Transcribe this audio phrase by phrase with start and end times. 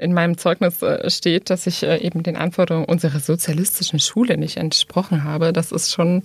[0.00, 4.56] in meinem Zeugnis äh, steht, dass ich äh, eben den Anforderungen unserer sozialistischen Schule nicht
[4.56, 5.52] entsprochen habe.
[5.52, 6.22] Das ist schon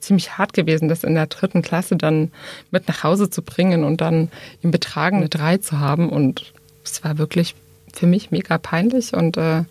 [0.00, 2.32] ziemlich hart gewesen, das in der dritten Klasse dann
[2.70, 4.30] mit nach Hause zu bringen und dann
[4.62, 6.08] im Betragen eine drei zu haben.
[6.08, 6.52] Und
[6.84, 7.54] es war wirklich
[7.92, 9.12] für mich mega peinlich.
[9.12, 9.64] Und äh,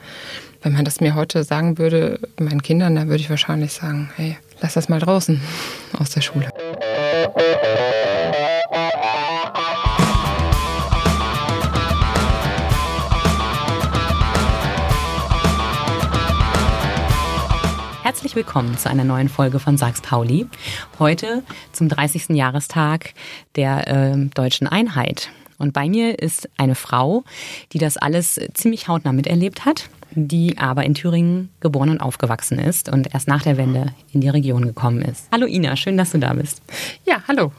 [0.61, 4.37] wenn man das mir heute sagen würde, meinen Kindern, dann würde ich wahrscheinlich sagen, hey,
[4.61, 5.41] lass das mal draußen
[5.97, 6.49] aus der Schule.
[18.07, 20.47] Herzlich willkommen zu einer neuen Folge von Sachs Pauli.
[20.97, 21.43] Heute
[21.73, 22.29] zum 30.
[22.29, 23.13] Jahrestag
[23.57, 25.29] der äh, deutschen Einheit.
[25.57, 27.25] Und bei mir ist eine Frau,
[27.73, 32.87] die das alles ziemlich hautnah miterlebt hat, die aber in Thüringen geboren und aufgewachsen ist
[32.87, 35.27] und erst nach der Wende in die Region gekommen ist.
[35.33, 36.61] Hallo Ina, schön, dass du da bist.
[37.03, 37.51] Ja, hallo.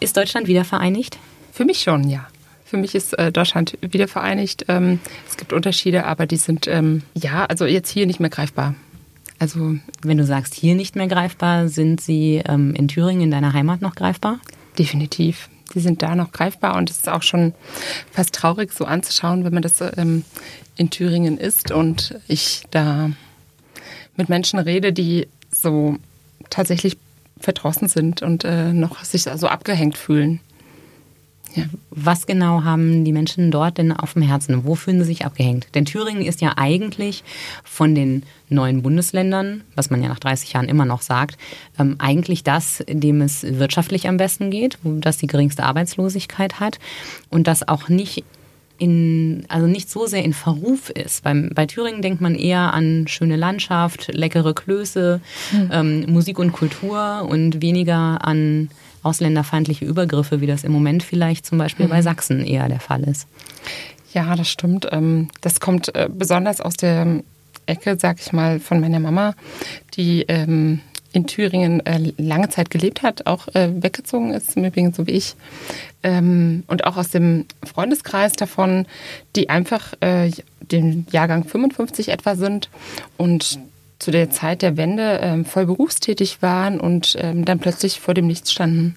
[0.00, 1.16] Ist Deutschland wieder vereinigt?
[1.52, 2.26] Für mich schon, ja.
[2.64, 4.64] Für mich ist äh, Deutschland wieder vereinigt.
[4.66, 8.74] Ähm, es gibt Unterschiede, aber die sind ähm, ja, also jetzt hier nicht mehr greifbar.
[9.38, 13.52] Also wenn du sagst, hier nicht mehr greifbar, sind sie ähm, in Thüringen, in deiner
[13.52, 14.40] Heimat noch greifbar?
[14.78, 15.48] Definitiv.
[15.74, 17.54] Die sind da noch greifbar und es ist auch schon
[18.10, 20.24] fast traurig so anzuschauen, wenn man das ähm,
[20.76, 23.10] in Thüringen ist und ich da
[24.16, 25.96] mit Menschen rede, die so
[26.50, 26.96] tatsächlich
[27.38, 30.40] verdrossen sind und äh, noch sich so abgehängt fühlen.
[31.54, 31.64] Ja.
[31.90, 34.64] Was genau haben die Menschen dort denn auf dem Herzen?
[34.64, 35.66] Wo fühlen sie sich abgehängt?
[35.74, 37.24] Denn Thüringen ist ja eigentlich
[37.64, 41.38] von den neuen Bundesländern, was man ja nach 30 Jahren immer noch sagt,
[41.78, 46.78] ähm, eigentlich das, dem es wirtschaftlich am besten geht, das die geringste Arbeitslosigkeit hat
[47.30, 48.24] und das auch nicht
[48.78, 51.24] in, also nicht so sehr in Verruf ist.
[51.24, 55.70] Beim, bei Thüringen denkt man eher an schöne Landschaft, leckere Klöße, hm.
[55.72, 58.70] ähm, Musik und Kultur und weniger an
[59.02, 61.90] ausländerfeindliche Übergriffe, wie das im Moment vielleicht zum Beispiel mhm.
[61.90, 63.26] bei Sachsen eher der Fall ist.
[64.12, 64.88] Ja, das stimmt.
[64.90, 67.22] Ähm, das kommt äh, besonders aus der
[67.66, 69.34] Ecke, sag ich mal, von meiner Mama,
[69.94, 70.80] die ähm,
[71.12, 75.12] in Thüringen äh, lange Zeit gelebt hat, auch äh, weggezogen ist, im Übrigen so wie
[75.12, 75.36] ich.
[76.02, 78.86] Ähm, und auch aus dem Freundeskreis davon,
[79.36, 82.68] die einfach den Jahrgang 55 etwa sind
[83.16, 83.58] und
[83.98, 88.26] zu der Zeit der Wende ähm, voll berufstätig waren und ähm, dann plötzlich vor dem
[88.26, 88.96] Nichts standen.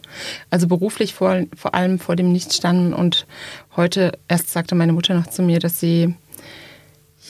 [0.49, 2.93] Also beruflich vor, vor allem vor dem Nichts standen.
[2.93, 3.25] Und
[3.75, 6.13] heute erst sagte meine Mutter noch zu mir, dass sie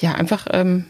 [0.01, 0.85] ja einfach ähm,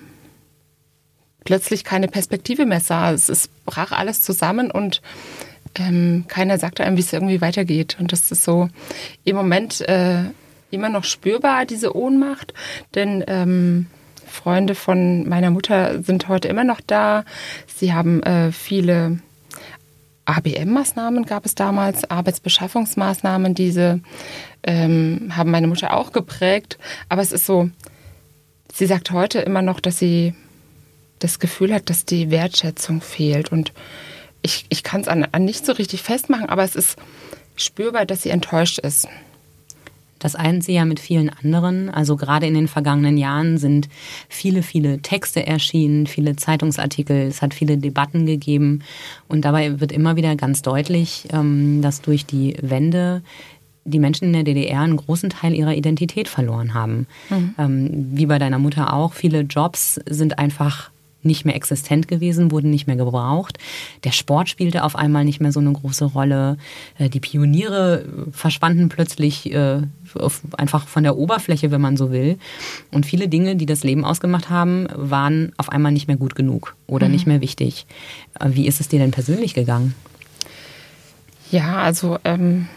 [1.43, 3.11] plötzlich keine Perspektive mehr sah.
[3.11, 5.01] Es, es brach alles zusammen und
[5.75, 7.97] ähm, keiner sagte einem, wie es irgendwie weitergeht.
[7.99, 8.69] Und das ist so
[9.23, 10.23] im Moment äh,
[10.71, 12.53] immer noch spürbar, diese Ohnmacht.
[12.95, 13.87] Denn ähm,
[14.31, 17.25] Freunde von meiner Mutter sind heute immer noch da.
[17.67, 19.19] Sie haben äh, viele
[20.25, 23.99] ABM-Maßnahmen gab es damals, Arbeitsbeschaffungsmaßnahmen, diese
[24.63, 26.77] ähm, haben meine Mutter auch geprägt.
[27.09, 27.69] Aber es ist so,
[28.73, 30.33] sie sagt heute immer noch, dass sie
[31.19, 33.51] das Gefühl hat, dass die Wertschätzung fehlt.
[33.51, 33.73] Und
[34.41, 36.97] ich, ich kann es an, an nicht so richtig festmachen, aber es ist
[37.55, 39.07] spürbar, dass sie enttäuscht ist.
[40.21, 41.89] Das eint sie ja mit vielen anderen.
[41.89, 43.89] Also gerade in den vergangenen Jahren sind
[44.29, 48.83] viele, viele Texte erschienen, viele Zeitungsartikel, es hat viele Debatten gegeben.
[49.27, 53.23] Und dabei wird immer wieder ganz deutlich, ähm, dass durch die Wende
[53.83, 57.07] die Menschen in der DDR einen großen Teil ihrer Identität verloren haben.
[57.29, 57.55] Mhm.
[57.57, 59.13] Ähm, wie bei deiner Mutter auch.
[59.13, 60.90] Viele Jobs sind einfach
[61.23, 63.57] nicht mehr existent gewesen, wurden nicht mehr gebraucht.
[64.03, 66.57] Der Sport spielte auf einmal nicht mehr so eine große Rolle.
[66.97, 69.81] Äh, die Pioniere verschwanden plötzlich äh,
[70.57, 72.37] einfach von der Oberfläche, wenn man so will.
[72.91, 76.75] Und viele Dinge, die das Leben ausgemacht haben, waren auf einmal nicht mehr gut genug
[76.87, 77.13] oder mhm.
[77.13, 77.85] nicht mehr wichtig.
[78.39, 79.93] Äh, wie ist es dir denn persönlich gegangen?
[81.51, 82.67] Ja, also ähm,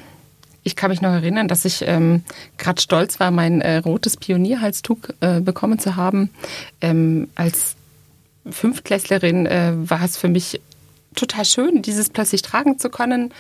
[0.65, 2.23] ich kann mich noch erinnern, dass ich ähm,
[2.59, 6.31] gerade stolz war, mein äh, rotes Pionierhalstuch äh, bekommen zu haben,
[6.81, 7.77] ähm, als
[8.49, 10.61] Fünftklässlerin äh, war es für mich
[11.15, 13.33] total schön, dieses plötzlich tragen zu können.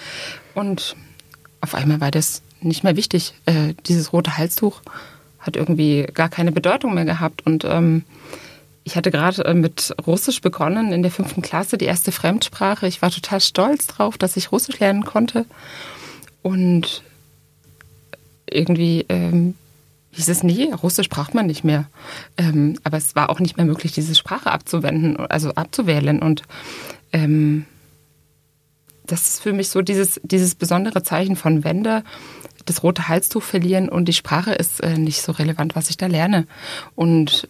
[0.54, 0.96] Und
[1.60, 3.34] auf einmal war das nicht mehr wichtig.
[3.46, 4.82] Äh, dieses rote Halstuch
[5.38, 7.44] hat irgendwie gar keine Bedeutung mehr gehabt.
[7.44, 8.04] Und ähm,
[8.84, 12.86] ich hatte gerade äh, mit Russisch begonnen in der fünften Klasse, die erste Fremdsprache.
[12.86, 15.46] Ich war total stolz drauf, dass ich Russisch lernen konnte.
[16.42, 17.02] Und
[18.50, 19.54] irgendwie ähm,
[20.14, 21.86] hieß es, nee, Russisch braucht man nicht mehr.
[22.36, 26.20] Ähm, aber es war auch nicht mehr möglich, diese Sprache abzuwenden, also abzuwählen.
[26.20, 26.42] Und
[27.12, 27.66] ähm,
[29.06, 32.04] das ist für mich so dieses, dieses besondere Zeichen von Wende,
[32.64, 36.06] das rote Halstuch verlieren und die Sprache ist äh, nicht so relevant, was ich da
[36.06, 36.46] lerne.
[36.94, 37.48] Und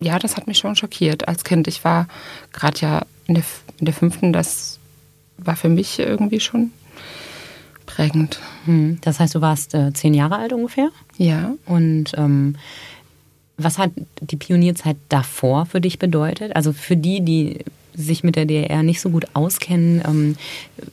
[0.00, 1.68] ja, das hat mich schon schockiert als Kind.
[1.68, 2.08] Ich war
[2.52, 3.44] gerade ja in der,
[3.78, 4.80] in der fünften, das
[5.36, 6.72] war für mich irgendwie schon
[7.94, 8.40] prägend.
[8.64, 8.98] Hm.
[9.02, 10.90] Das heißt, du warst äh, zehn Jahre alt ungefähr?
[11.18, 11.54] Ja.
[11.66, 12.56] Und ähm,
[13.56, 13.90] was hat
[14.20, 16.56] die Pionierzeit davor für dich bedeutet?
[16.56, 17.58] Also für die, die
[17.94, 20.36] sich mit der DDR nicht so gut auskennen, ähm,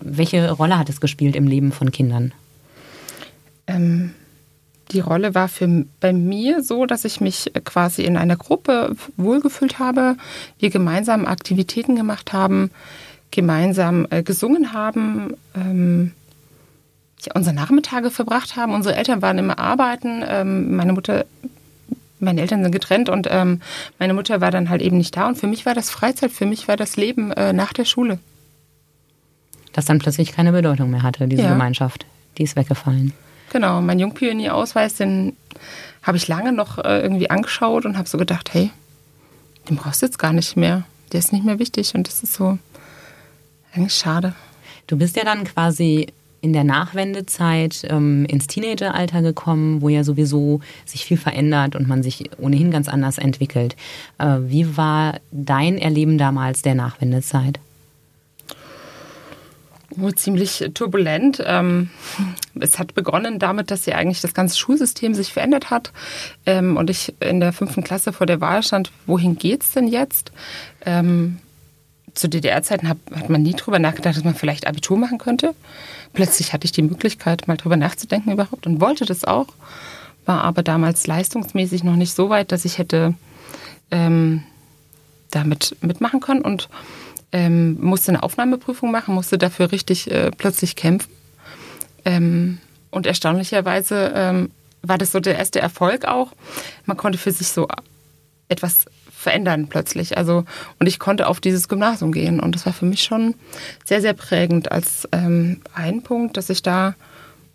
[0.01, 2.33] welche Rolle hat es gespielt im Leben von Kindern?
[3.67, 4.11] Ähm,
[4.91, 9.79] die Rolle war für bei mir so, dass ich mich quasi in einer Gruppe wohlgefühlt
[9.79, 10.17] habe,
[10.57, 12.71] wir gemeinsam Aktivitäten gemacht haben,
[13.31, 16.11] gemeinsam äh, gesungen haben, ähm,
[17.25, 18.73] ja, unsere Nachmittage verbracht haben.
[18.73, 20.23] Unsere Eltern waren immer arbeiten.
[20.27, 21.25] Ähm, meine Mutter,
[22.19, 23.61] meine Eltern sind getrennt und ähm,
[23.97, 25.27] meine Mutter war dann halt eben nicht da.
[25.27, 28.19] Und für mich war das Freizeit, für mich war das Leben äh, nach der Schule.
[29.73, 31.49] Das dann plötzlich keine Bedeutung mehr hatte, diese ja.
[31.49, 32.05] Gemeinschaft.
[32.37, 33.13] Die ist weggefallen.
[33.51, 35.35] Genau, mein Jungpionierausweis, den
[36.03, 38.71] habe ich lange noch äh, irgendwie angeschaut und habe so gedacht, hey,
[39.69, 40.83] den brauchst du jetzt gar nicht mehr.
[41.11, 42.57] Der ist nicht mehr wichtig und das ist so
[43.73, 44.33] eigentlich schade.
[44.87, 46.07] Du bist ja dann quasi
[46.41, 52.03] in der Nachwendezeit ähm, ins Teenageralter gekommen, wo ja sowieso sich viel verändert und man
[52.03, 53.75] sich ohnehin ganz anders entwickelt.
[54.17, 57.59] Äh, wie war dein Erleben damals der Nachwendezeit?
[59.99, 61.43] Oh, ziemlich turbulent.
[61.45, 61.89] Ähm,
[62.59, 65.91] es hat begonnen damit, dass ja eigentlich das ganze Schulsystem sich verändert hat
[66.45, 70.31] ähm, und ich in der fünften Klasse vor der Wahl stand, wohin geht's denn jetzt?
[70.85, 71.39] Ähm,
[72.13, 75.55] zu DDR-Zeiten hat, hat man nie drüber nachgedacht, dass man vielleicht Abitur machen könnte.
[76.13, 79.47] Plötzlich hatte ich die Möglichkeit, mal drüber nachzudenken überhaupt und wollte das auch,
[80.25, 83.13] war aber damals leistungsmäßig noch nicht so weit, dass ich hätte
[83.91, 84.43] ähm,
[85.31, 86.69] damit mitmachen können und
[87.31, 91.11] ähm, musste eine Aufnahmeprüfung machen, musste dafür richtig äh, plötzlich kämpfen.
[92.05, 92.57] Ähm,
[92.91, 94.51] und erstaunlicherweise ähm,
[94.81, 96.31] war das so der erste Erfolg auch.
[96.85, 97.67] Man konnte für sich so
[98.47, 98.85] etwas
[99.19, 100.17] verändern plötzlich.
[100.17, 100.45] Also
[100.79, 103.35] und ich konnte auf dieses Gymnasium gehen und das war für mich schon
[103.85, 106.95] sehr sehr prägend als ähm, ein Punkt, dass ich da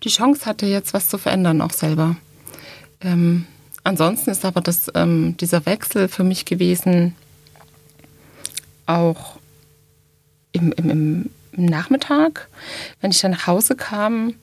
[0.03, 2.17] die Chance hatte jetzt was zu verändern auch selber.
[3.01, 3.47] Ähm,
[3.83, 7.15] ansonsten ist aber das ähm, dieser Wechsel für mich gewesen
[8.85, 9.39] auch
[10.53, 12.49] im, im, im Nachmittag,
[13.01, 14.35] wenn ich dann nach Hause kam,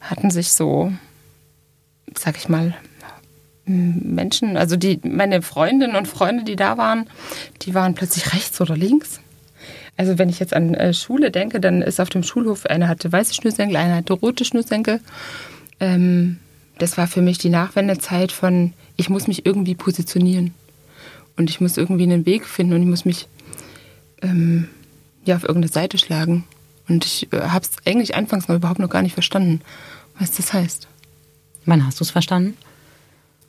[0.00, 0.92] hatten sich so,
[2.16, 2.74] sag ich mal,
[3.66, 7.08] Menschen, also die, meine Freundinnen und Freunde, die da waren,
[7.62, 9.20] die waren plötzlich rechts oder links.
[9.96, 13.10] Also wenn ich jetzt an äh, Schule denke, dann ist auf dem Schulhof, einer hatte
[13.10, 15.00] weiße Schnürsenkel, einer hatte rote Schnürsenkel.
[15.80, 16.38] Ähm,
[16.78, 20.52] das war für mich die Nachwendezeit von, ich muss mich irgendwie positionieren.
[21.36, 23.28] Und ich muss irgendwie einen Weg finden und ich muss mich
[24.22, 24.68] ähm,
[25.24, 26.44] ja, auf irgendeine Seite schlagen.
[26.88, 29.60] Und ich äh, habe es eigentlich anfangs noch überhaupt noch gar nicht verstanden,
[30.18, 30.88] was das heißt.
[31.66, 32.56] Wann hast du es verstanden?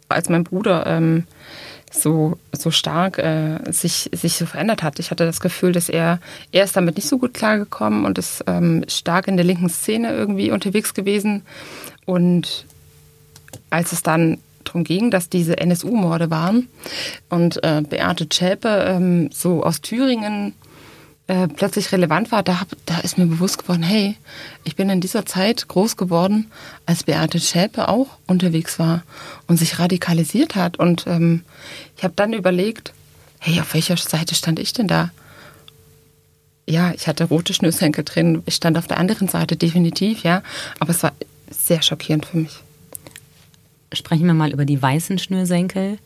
[0.10, 1.26] Als mein Bruder ähm,
[1.92, 5.00] so, so stark äh, sich, sich so verändert hat.
[5.00, 6.20] Ich hatte das Gefühl, dass er,
[6.52, 10.14] er ist damit nicht so gut klargekommen und ist ähm, stark in der linken Szene
[10.14, 11.44] irgendwie unterwegs gewesen.
[12.06, 12.66] Und
[13.70, 16.68] als es dann darum ging, dass diese NSU-Morde waren
[17.30, 20.54] und äh, Beate Zschäpe ähm, so aus Thüringen
[21.28, 24.16] äh, plötzlich relevant war, da, hab, da ist mir bewusst geworden, hey,
[24.64, 26.52] ich bin in dieser Zeit groß geworden,
[26.86, 29.04] als Beate Schäpe auch unterwegs war
[29.48, 30.78] und sich radikalisiert hat.
[30.78, 31.44] Und ähm,
[31.98, 32.94] ich habe dann überlegt,
[33.40, 35.10] hey, auf welcher Seite stand ich denn da?
[36.68, 40.42] Ja, ich hatte rote Schnürsenkel drin, ich stand auf der anderen Seite definitiv, ja,
[40.80, 41.14] aber es war
[41.50, 42.60] sehr schockierend für mich.
[43.94, 46.00] Sprechen wir mal über die weißen Schnürsenkel,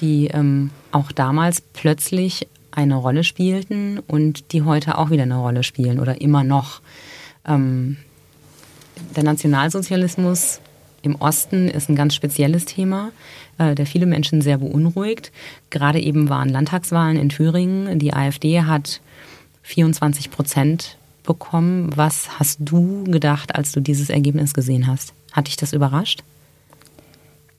[0.00, 5.62] die ähm, auch damals plötzlich eine Rolle spielten und die heute auch wieder eine Rolle
[5.62, 6.80] spielen oder immer noch.
[7.46, 7.96] Ähm,
[9.16, 10.60] der Nationalsozialismus
[11.02, 13.12] im Osten ist ein ganz spezielles Thema,
[13.58, 15.32] äh, der viele Menschen sehr beunruhigt.
[15.70, 17.98] Gerade eben waren Landtagswahlen in Thüringen.
[17.98, 19.00] Die AfD hat
[19.62, 21.90] 24 Prozent bekommen.
[21.94, 25.12] Was hast du gedacht, als du dieses Ergebnis gesehen hast?
[25.32, 26.22] Hat dich das überrascht?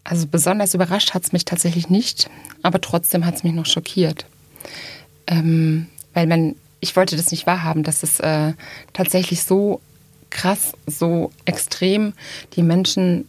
[0.04, 2.30] Also besonders überrascht hat es mich tatsächlich nicht,
[2.62, 4.28] aber trotzdem hat es mich noch schockiert
[5.28, 8.54] ähm, weil man, ich wollte das nicht wahrhaben, dass es äh,
[8.94, 9.82] tatsächlich so
[10.30, 12.14] krass, so extrem
[12.56, 13.28] die Menschen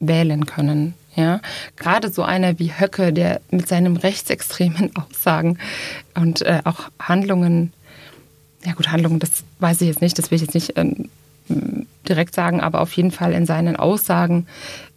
[0.00, 0.94] wählen können.
[1.14, 1.40] Ja,
[1.76, 5.58] gerade so einer wie Höcke, der mit seinen rechtsextremen Aussagen
[6.14, 7.72] und äh, auch Handlungen,
[8.64, 11.08] ja gut, Handlungen, das weiß ich jetzt nicht, das will ich jetzt nicht ähm,
[12.06, 14.46] direkt sagen, aber auf jeden Fall in seinen Aussagen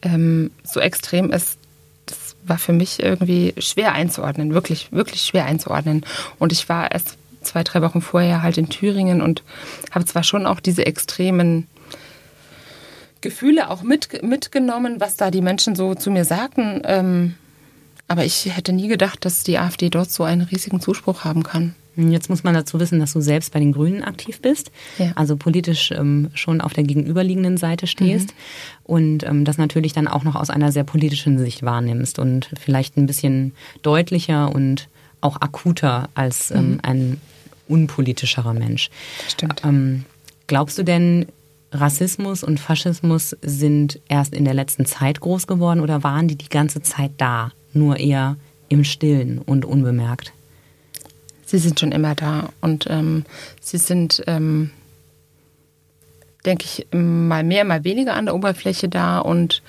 [0.01, 1.58] ähm, so extrem ist,
[2.49, 6.05] war für mich irgendwie schwer einzuordnen, wirklich, wirklich schwer einzuordnen.
[6.39, 9.43] Und ich war erst zwei, drei Wochen vorher halt in Thüringen und
[9.91, 11.67] habe zwar schon auch diese extremen
[13.21, 16.81] Gefühle auch mit, mitgenommen, was da die Menschen so zu mir sagten.
[16.85, 17.35] Ähm,
[18.07, 21.75] aber ich hätte nie gedacht, dass die AfD dort so einen riesigen Zuspruch haben kann.
[22.07, 25.11] Jetzt muss man dazu wissen, dass du selbst bei den Grünen aktiv bist, ja.
[25.15, 28.33] also politisch ähm, schon auf der gegenüberliegenden Seite stehst mhm.
[28.83, 32.97] und ähm, das natürlich dann auch noch aus einer sehr politischen Sicht wahrnimmst und vielleicht
[32.97, 34.87] ein bisschen deutlicher und
[35.21, 36.79] auch akuter als ähm, mhm.
[36.83, 37.21] ein
[37.67, 38.89] unpolitischerer Mensch.
[39.27, 39.61] Stimmt.
[39.63, 40.05] Ähm,
[40.47, 41.27] glaubst du denn,
[41.71, 46.49] Rassismus und Faschismus sind erst in der letzten Zeit groß geworden oder waren die die
[46.49, 48.37] ganze Zeit da, nur eher
[48.69, 50.33] im Stillen und unbemerkt?
[51.49, 53.25] Sie sind schon immer da und ähm,
[53.59, 54.69] sie sind, ähm,
[56.45, 59.63] denke ich, mal mehr, mal weniger an der Oberfläche da und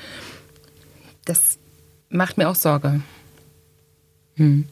[1.25, 1.59] das
[2.11, 3.01] macht mir auch Sorge.
[4.35, 4.67] Hm.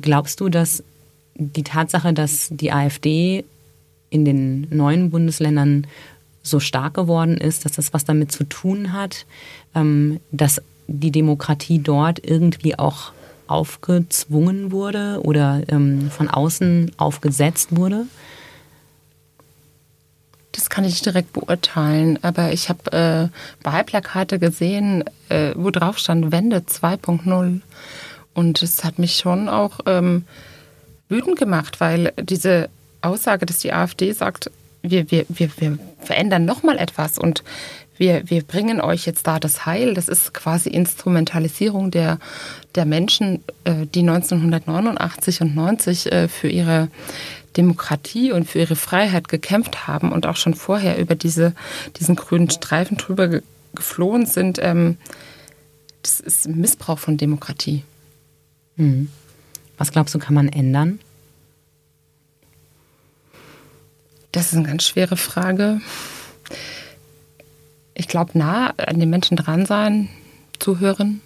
[0.00, 0.82] Glaubst du, dass
[1.34, 3.44] die Tatsache, dass die AfD
[4.08, 5.86] in den neuen Bundesländern
[6.42, 9.26] so stark geworden ist, dass das was damit zu tun hat,
[9.74, 13.12] ähm, dass die Demokratie dort irgendwie auch
[13.46, 18.06] aufgezwungen wurde oder ähm, von außen aufgesetzt wurde?
[20.52, 26.30] Das kann ich direkt beurteilen, aber ich habe äh, Wahlplakate gesehen, äh, wo drauf stand
[26.30, 27.60] Wende 2.0.
[28.34, 30.24] Und es hat mich schon auch ähm,
[31.08, 32.68] wütend gemacht, weil diese
[33.00, 34.50] Aussage, dass die AfD sagt,
[34.82, 37.42] wir, wir, wir, wir verändern nochmal etwas und
[37.96, 39.94] wir, wir bringen euch jetzt da das Heil.
[39.94, 42.18] Das ist quasi Instrumentalisierung der,
[42.74, 46.88] der Menschen, äh, die 1989 und 90 äh, für ihre
[47.56, 51.54] Demokratie und für ihre Freiheit gekämpft haben und auch schon vorher über diese,
[51.98, 53.40] diesen grünen Streifen drüber
[53.74, 54.58] geflohen sind.
[54.60, 54.96] Ähm,
[56.02, 57.84] das ist Missbrauch von Demokratie.
[58.76, 59.08] Hm.
[59.78, 60.98] Was glaubst du, kann man ändern?
[64.32, 65.80] Das ist eine ganz schwere Frage.
[67.94, 70.08] Ich glaube, nah an den Menschen dran sein,
[70.58, 71.20] zuhören.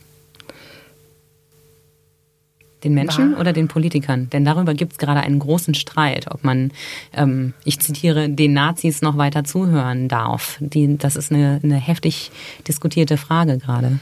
[2.85, 3.41] Den Menschen War.
[3.41, 4.31] oder den Politikern?
[4.31, 6.71] Denn darüber gibt es gerade einen großen Streit, ob man,
[7.13, 10.59] ähm, ich zitiere, den Nazis noch weiter zuhören darf.
[10.61, 12.31] Die, das ist eine, eine heftig
[12.69, 13.99] diskutierte Frage gerade.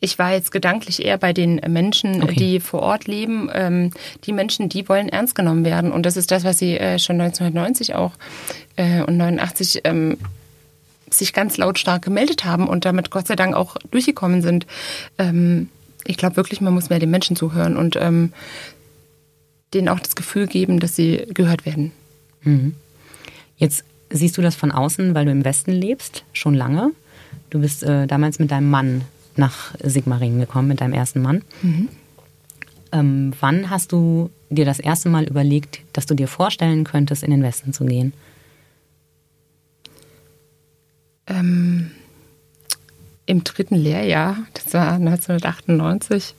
[0.00, 2.34] Ich war jetzt gedanklich eher bei den Menschen, okay.
[2.34, 3.50] die vor Ort leben.
[3.52, 3.90] Ähm,
[4.24, 5.90] die Menschen, die wollen ernst genommen werden.
[5.90, 8.12] Und das ist das, was sie äh, schon 1990 auch
[8.76, 10.16] äh, und 89 ähm,
[11.10, 14.66] sich ganz lautstark gemeldet haben und damit Gott sei Dank auch durchgekommen sind.
[15.18, 15.68] Ähm,
[16.04, 18.32] ich glaube wirklich, man muss mehr den Menschen zuhören und ähm,
[19.74, 21.92] denen auch das Gefühl geben, dass sie gehört werden.
[22.42, 22.74] Mhm.
[23.56, 26.92] Jetzt siehst du das von außen, weil du im Westen lebst, schon lange.
[27.50, 29.02] Du bist äh, damals mit deinem Mann
[29.36, 31.42] nach Sigmaringen gekommen mit deinem ersten Mann.
[31.62, 31.88] Mhm.
[32.92, 37.30] Ähm, wann hast du dir das erste Mal überlegt, dass du dir vorstellen könntest, in
[37.30, 38.12] den Westen zu gehen?
[41.26, 41.90] Ähm,
[43.26, 46.34] Im dritten Lehrjahr, das war 1998,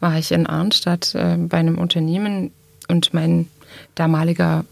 [0.00, 2.52] war ich in Arnstadt äh, bei einem Unternehmen
[2.88, 3.48] und mein
[3.94, 4.64] damaliger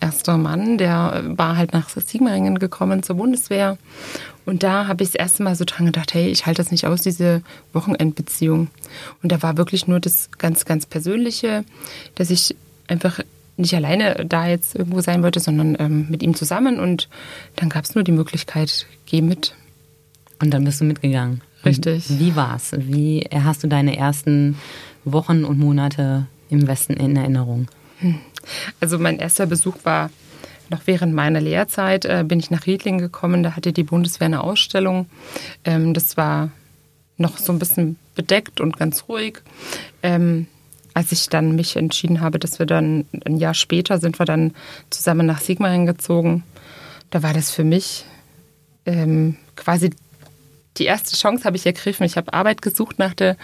[0.00, 3.78] erster Mann, der war halt nach Sigmaringen gekommen zur Bundeswehr
[4.46, 6.86] und da habe ich das erste Mal so dran gedacht, hey, ich halte das nicht
[6.86, 8.68] aus, diese Wochenendbeziehung.
[9.22, 11.64] Und da war wirklich nur das ganz, ganz Persönliche,
[12.14, 12.54] dass ich
[12.86, 13.18] einfach
[13.56, 16.78] nicht alleine da jetzt irgendwo sein wollte, sondern ähm, mit ihm zusammen.
[16.78, 17.08] Und
[17.56, 19.54] dann gab es nur die Möglichkeit, geh mit.
[20.40, 21.40] Und dann bist du mitgegangen.
[21.64, 22.04] Richtig.
[22.18, 22.72] Wie war's?
[22.76, 24.56] Wie hast du deine ersten
[25.04, 27.68] Wochen und Monate im Westen in Erinnerung?
[27.98, 28.16] Hm.
[28.80, 30.10] Also mein erster Besuch war
[30.68, 33.42] noch während meiner Lehrzeit äh, bin ich nach Riedling gekommen.
[33.42, 35.06] Da hatte die Bundeswehr eine Ausstellung.
[35.64, 36.50] Ähm, das war
[37.16, 39.42] noch so ein bisschen bedeckt und ganz ruhig.
[40.02, 40.46] Ähm,
[40.96, 44.54] als ich dann mich entschieden habe, dass wir dann ein Jahr später sind wir dann
[44.88, 46.42] zusammen nach Sigmaringen gezogen,
[47.10, 48.06] da war das für mich
[48.86, 49.90] ähm, quasi
[50.78, 52.06] die erste Chance habe ich ergriffen.
[52.06, 53.36] Ich habe Arbeit gesucht nach, der,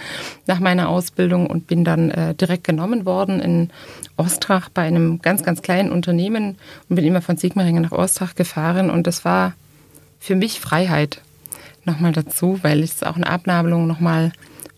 [0.47, 3.71] nach meiner Ausbildung und bin dann äh, direkt genommen worden in
[4.17, 6.57] Ostrach bei einem ganz, ganz kleinen Unternehmen
[6.89, 8.89] und bin immer von Sigmaringen nach Ostrach gefahren.
[8.89, 9.53] Und das war
[10.21, 11.21] für mich Freiheit
[11.85, 14.33] nochmal dazu, weil es auch eine Abnabelung nochmal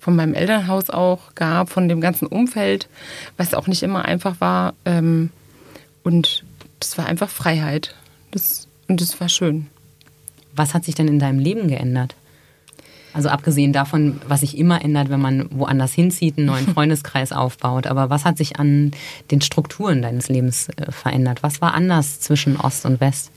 [0.04, 2.90] von meinem Elternhaus auch gab, von dem ganzen Umfeld,
[3.38, 4.75] was auch nicht immer einfach war.
[4.84, 5.30] Ähm,
[6.02, 6.44] und
[6.78, 7.94] das war einfach Freiheit.
[8.30, 9.66] Das, und das war schön.
[10.54, 12.16] Was hat sich denn in deinem Leben geändert?
[13.14, 17.87] Also abgesehen davon, was sich immer ändert, wenn man woanders hinzieht, einen neuen Freundeskreis aufbaut.
[17.87, 18.90] Aber was hat sich an
[19.30, 21.42] den Strukturen deines Lebens äh, verändert?
[21.42, 23.30] Was war anders zwischen Ost und West?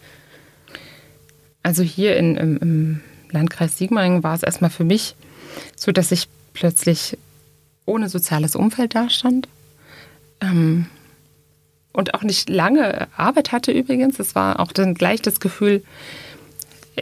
[1.63, 5.15] Also hier in, im, im Landkreis Sigmaringen war es erstmal für mich
[5.77, 7.17] so, dass ich plötzlich
[7.85, 9.47] ohne soziales Umfeld dastand.
[10.41, 10.87] Ähm,
[11.93, 14.19] und auch nicht lange Arbeit hatte übrigens.
[14.19, 15.83] Es war auch dann gleich das Gefühl,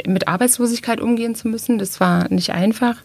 [0.05, 1.77] mit Arbeitslosigkeit umgehen zu müssen.
[1.77, 2.97] Das war nicht einfach.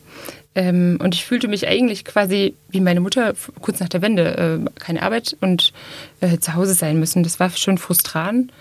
[0.54, 4.80] Ähm, und ich fühlte mich eigentlich quasi wie meine Mutter kurz nach der Wende, äh,
[4.80, 5.72] keine Arbeit und
[6.20, 7.22] äh, zu Hause sein müssen.
[7.22, 8.52] Das war schon frustrant.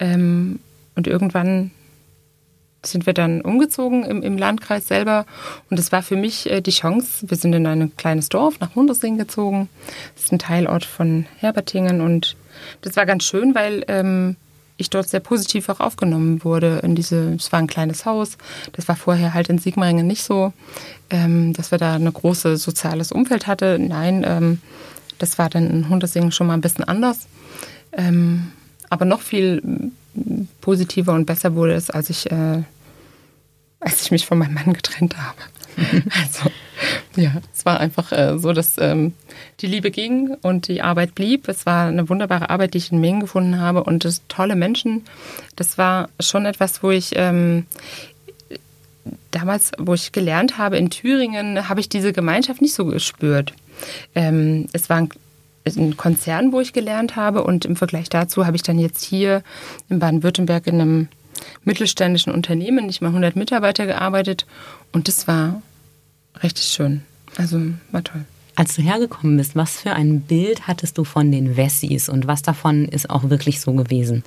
[0.00, 0.58] Ähm,
[0.96, 1.70] und irgendwann
[2.82, 5.26] sind wir dann umgezogen im, im Landkreis selber.
[5.70, 7.28] Und es war für mich äh, die Chance.
[7.28, 9.68] Wir sind in ein kleines Dorf nach Hundersing gezogen.
[10.14, 12.00] Das ist ein Teilort von Herbertingen.
[12.00, 12.36] Und
[12.82, 14.36] das war ganz schön, weil ähm,
[14.76, 16.78] ich dort sehr positiv auch aufgenommen wurde.
[16.82, 18.38] In diese, es war ein kleines Haus.
[18.72, 20.52] Das war vorher halt in Sigmaringen nicht so,
[21.10, 23.78] ähm, dass wir da ein großes soziales Umfeld hatte.
[23.80, 24.60] Nein, ähm,
[25.18, 27.26] das war dann in Hundersingen schon mal ein bisschen anders.
[27.92, 28.52] Ähm,
[28.88, 29.90] aber noch viel
[30.60, 32.62] positiver und besser wurde es, als ich, äh,
[33.80, 35.38] als ich mich von meinem Mann getrennt habe.
[36.20, 36.50] also
[37.16, 39.12] ja, es war einfach äh, so, dass ähm,
[39.60, 41.48] die Liebe ging und die Arbeit blieb.
[41.48, 45.04] Es war eine wunderbare Arbeit, die ich in Mengen gefunden habe und das tolle Menschen.
[45.56, 47.66] Das war schon etwas, wo ich ähm,
[49.30, 53.52] damals, wo ich gelernt habe in Thüringen, habe ich diese Gemeinschaft nicht so gespürt.
[54.14, 55.08] Ähm, es war ein
[55.76, 59.42] ein Konzern, wo ich gelernt habe und im Vergleich dazu habe ich dann jetzt hier
[59.88, 61.08] in Baden-Württemberg in einem
[61.64, 64.46] mittelständischen Unternehmen, nicht mal 100 Mitarbeiter gearbeitet
[64.92, 65.62] und das war
[66.42, 67.02] richtig schön.
[67.36, 67.60] Also
[67.92, 68.24] war toll.
[68.56, 72.42] Als du hergekommen bist, was für ein Bild hattest du von den Wessis und was
[72.42, 74.24] davon ist auch wirklich so gewesen?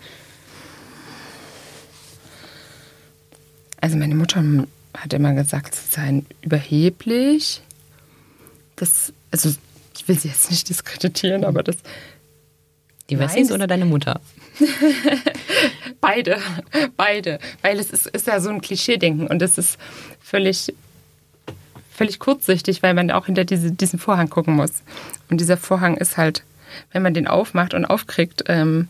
[3.82, 4.42] Also meine Mutter
[4.96, 7.62] hat immer gesagt, sie seien überheblich.
[8.78, 9.54] Das, also
[9.96, 11.78] ich will sie jetzt nicht diskreditieren, aber das.
[13.10, 14.22] Die Wessis oder deine Mutter?
[16.02, 16.38] beide,
[16.96, 17.40] beide.
[17.62, 19.78] Weil es ist, ist ja so ein Klischee-Denken und es ist
[20.22, 20.74] völlig,
[21.92, 24.72] völlig kurzsichtig, weil man auch hinter diese, diesen Vorhang gucken muss.
[25.30, 26.44] Und dieser Vorhang ist halt,
[26.94, 28.88] wenn man den aufmacht und aufkriegt, ähm,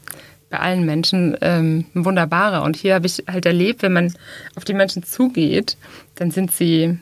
[0.51, 2.61] bei allen Menschen ähm, ein wunderbarer.
[2.61, 4.13] Und hier habe ich halt erlebt, wenn man
[4.55, 5.77] auf die Menschen zugeht,
[6.15, 6.99] dann sind sie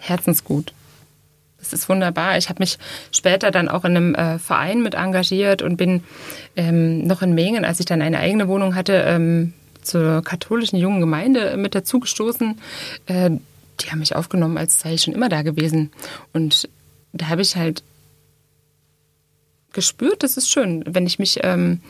[0.00, 0.72] herzensgut.
[1.58, 2.36] Das ist wunderbar.
[2.36, 2.78] Ich habe mich
[3.12, 6.02] später dann auch in einem äh, Verein mit engagiert und bin
[6.54, 11.00] ähm, noch in Mengen, als ich dann eine eigene Wohnung hatte, ähm, zur katholischen jungen
[11.00, 12.58] Gemeinde mit dazugestoßen.
[13.06, 13.30] Äh,
[13.80, 15.90] die haben mich aufgenommen, als sei ich schon immer da gewesen.
[16.32, 16.68] Und
[17.12, 17.82] da habe ich halt
[19.72, 20.84] gespürt, das ist schön.
[20.86, 21.80] Wenn ich mich, ähm,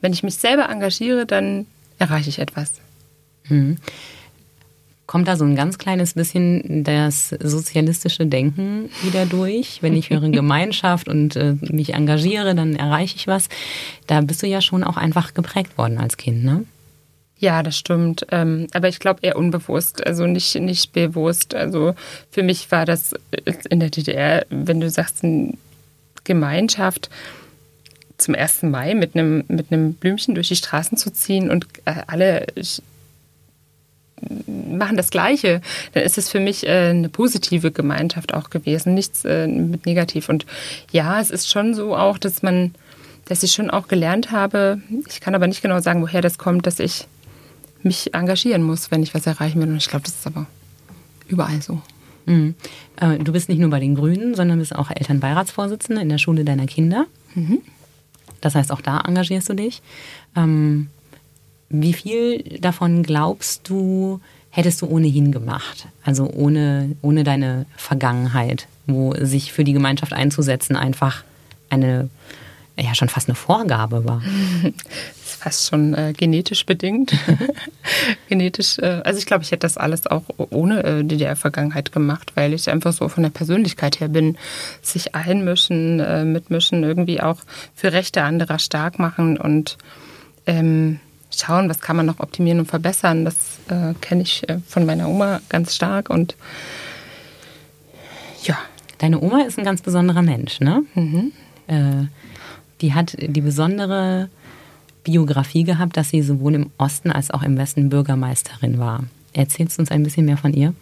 [0.00, 1.66] wenn ich mich selber engagiere, dann
[1.98, 2.72] erreiche ich etwas.
[3.48, 3.78] Mhm
[5.06, 9.78] kommt da so ein ganz kleines bisschen das sozialistische Denken wieder durch.
[9.82, 13.48] Wenn ich höre Gemeinschaft und äh, mich engagiere, dann erreiche ich was.
[14.06, 16.64] Da bist du ja schon auch einfach geprägt worden als Kind, ne?
[17.38, 18.26] Ja, das stimmt.
[18.30, 21.54] Ähm, aber ich glaube eher unbewusst, also nicht, nicht bewusst.
[21.54, 21.94] Also
[22.30, 23.14] für mich war das
[23.68, 25.52] in der DDR, wenn du sagst, eine
[26.22, 27.10] Gemeinschaft,
[28.16, 28.62] zum 1.
[28.62, 32.46] Mai mit einem, mit einem Blümchen durch die Straßen zu ziehen und äh, alle
[34.46, 35.60] machen das Gleiche,
[35.92, 40.28] dann ist es für mich äh, eine positive Gemeinschaft auch gewesen, nichts äh, mit negativ.
[40.28, 40.46] Und
[40.90, 42.74] ja, es ist schon so auch, dass man,
[43.26, 46.66] dass ich schon auch gelernt habe, ich kann aber nicht genau sagen, woher das kommt,
[46.66, 47.06] dass ich
[47.82, 49.68] mich engagieren muss, wenn ich was erreichen will.
[49.68, 50.46] Und ich glaube, das ist aber
[51.28, 51.80] überall so.
[52.26, 52.54] Mhm.
[52.96, 56.44] Äh, du bist nicht nur bei den Grünen, sondern bist auch Elternbeiratsvorsitzende in der Schule
[56.44, 57.06] deiner Kinder.
[57.34, 57.60] Mhm.
[58.40, 59.82] Das heißt, auch da engagierst du dich.
[60.36, 60.88] Ähm,
[61.68, 65.88] wie viel davon glaubst du, hättest du ohnehin gemacht?
[66.04, 71.24] Also ohne, ohne deine Vergangenheit, wo sich für die Gemeinschaft einzusetzen einfach
[71.70, 72.08] eine,
[72.78, 74.22] ja schon fast eine Vorgabe war.
[74.62, 74.72] Das
[75.24, 77.12] ist fast schon äh, genetisch bedingt.
[78.28, 82.52] genetisch, äh, also ich glaube, ich hätte das alles auch ohne äh, DDR-Vergangenheit gemacht, weil
[82.52, 84.36] ich einfach so von der Persönlichkeit her bin.
[84.82, 87.40] Sich einmischen, äh, mitmischen, irgendwie auch
[87.74, 89.78] für Rechte anderer stark machen und
[90.46, 91.00] ähm,
[91.38, 93.24] schauen, was kann man noch optimieren und verbessern.
[93.24, 93.36] Das
[93.68, 96.36] äh, kenne ich äh, von meiner Oma ganz stark und
[98.42, 98.58] ja.
[98.98, 100.84] Deine Oma ist ein ganz besonderer Mensch, ne?
[100.94, 101.32] Mhm.
[101.66, 102.06] Äh,
[102.80, 104.28] die hat die besondere
[105.02, 109.04] Biografie gehabt, dass sie sowohl im Osten als auch im Westen Bürgermeisterin war.
[109.32, 110.74] Erzählst du uns ein bisschen mehr von ihr?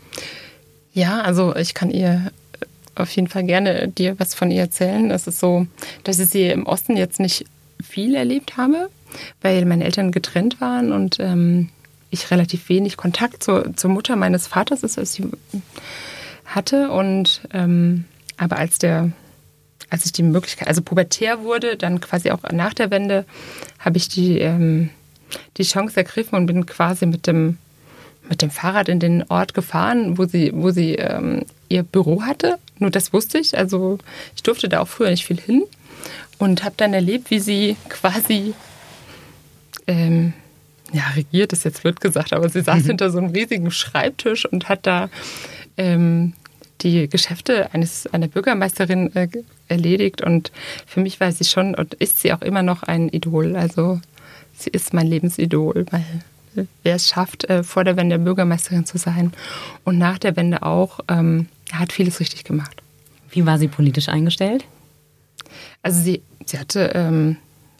[0.92, 2.30] Ja, also ich kann ihr
[2.94, 5.10] auf jeden Fall gerne dir was von ihr erzählen.
[5.10, 5.66] Es ist so,
[6.04, 7.46] dass ich sie im Osten jetzt nicht
[7.82, 8.90] viel erlebt habe
[9.40, 11.68] weil meine Eltern getrennt waren und ähm,
[12.10, 15.24] ich relativ wenig Kontakt zur, zur Mutter meines Vaters ist, als ich
[16.44, 16.90] hatte.
[16.90, 18.04] Und ähm,
[18.36, 19.12] aber als der,
[19.88, 23.24] als ich die Möglichkeit, also pubertär wurde, dann quasi auch nach der Wende,
[23.78, 24.90] habe ich die, ähm,
[25.56, 27.58] die Chance ergriffen und bin quasi mit dem
[28.28, 32.58] mit dem Fahrrad in den Ort gefahren, wo sie, wo sie ähm, ihr Büro hatte.
[32.78, 33.58] Nur das wusste ich.
[33.58, 33.98] Also
[34.36, 35.64] ich durfte da auch früher nicht viel hin
[36.38, 38.54] und habe dann erlebt, wie sie quasi
[39.86, 40.32] ähm,
[40.92, 42.88] ja, regiert ist jetzt blöd gesagt, aber sie saß mhm.
[42.88, 45.08] hinter so einem riesigen Schreibtisch und hat da
[45.76, 46.34] ähm,
[46.82, 49.28] die Geschäfte eines, einer Bürgermeisterin äh,
[49.68, 50.22] erledigt.
[50.22, 50.52] Und
[50.86, 53.56] für mich war sie schon und ist sie auch immer noch ein Idol.
[53.56, 54.00] Also
[54.56, 56.04] sie ist mein Lebensidol, weil
[56.56, 59.32] äh, wer es schafft, äh, vor der Wende Bürgermeisterin zu sein
[59.84, 62.82] und nach der Wende auch, ähm, hat vieles richtig gemacht.
[63.30, 64.64] Wie war sie politisch eingestellt?
[65.82, 67.36] Also sie, sie hatte ähm,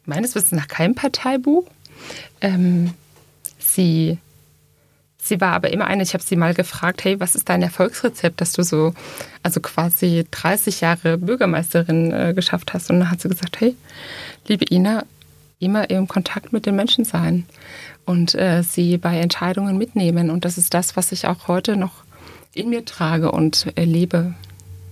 [0.06, 1.68] meines Wissens nach kein Parteibuch.
[2.40, 2.94] Ähm,
[3.58, 4.18] sie,
[5.18, 8.40] sie war aber immer eine, ich habe sie mal gefragt, hey, was ist dein Erfolgsrezept,
[8.40, 8.94] dass du so,
[9.42, 12.90] also quasi 30 Jahre Bürgermeisterin äh, geschafft hast?
[12.90, 13.76] Und dann hat sie gesagt, hey,
[14.46, 15.04] liebe Ina,
[15.58, 17.46] immer im Kontakt mit den Menschen sein
[18.04, 20.30] und äh, sie bei Entscheidungen mitnehmen.
[20.30, 22.04] Und das ist das, was ich auch heute noch
[22.52, 24.34] in mir trage und erlebe.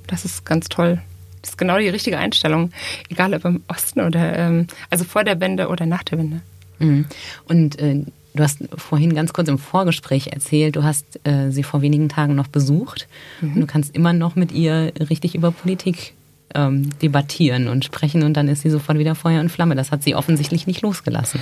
[0.06, 1.00] Das ist ganz toll.
[1.42, 2.70] Das ist genau die richtige Einstellung,
[3.08, 6.40] egal ob im Osten oder ähm, also vor der Wende oder nach der Wende.
[6.80, 7.06] Mhm.
[7.46, 8.02] Und äh,
[8.34, 12.34] du hast vorhin ganz kurz im Vorgespräch erzählt, du hast äh, sie vor wenigen Tagen
[12.34, 13.06] noch besucht
[13.40, 13.54] mhm.
[13.54, 16.14] und du kannst immer noch mit ihr richtig über Politik
[16.54, 19.76] ähm, debattieren und sprechen und dann ist sie sofort wieder Feuer und Flamme.
[19.76, 21.40] Das hat sie offensichtlich nicht losgelassen.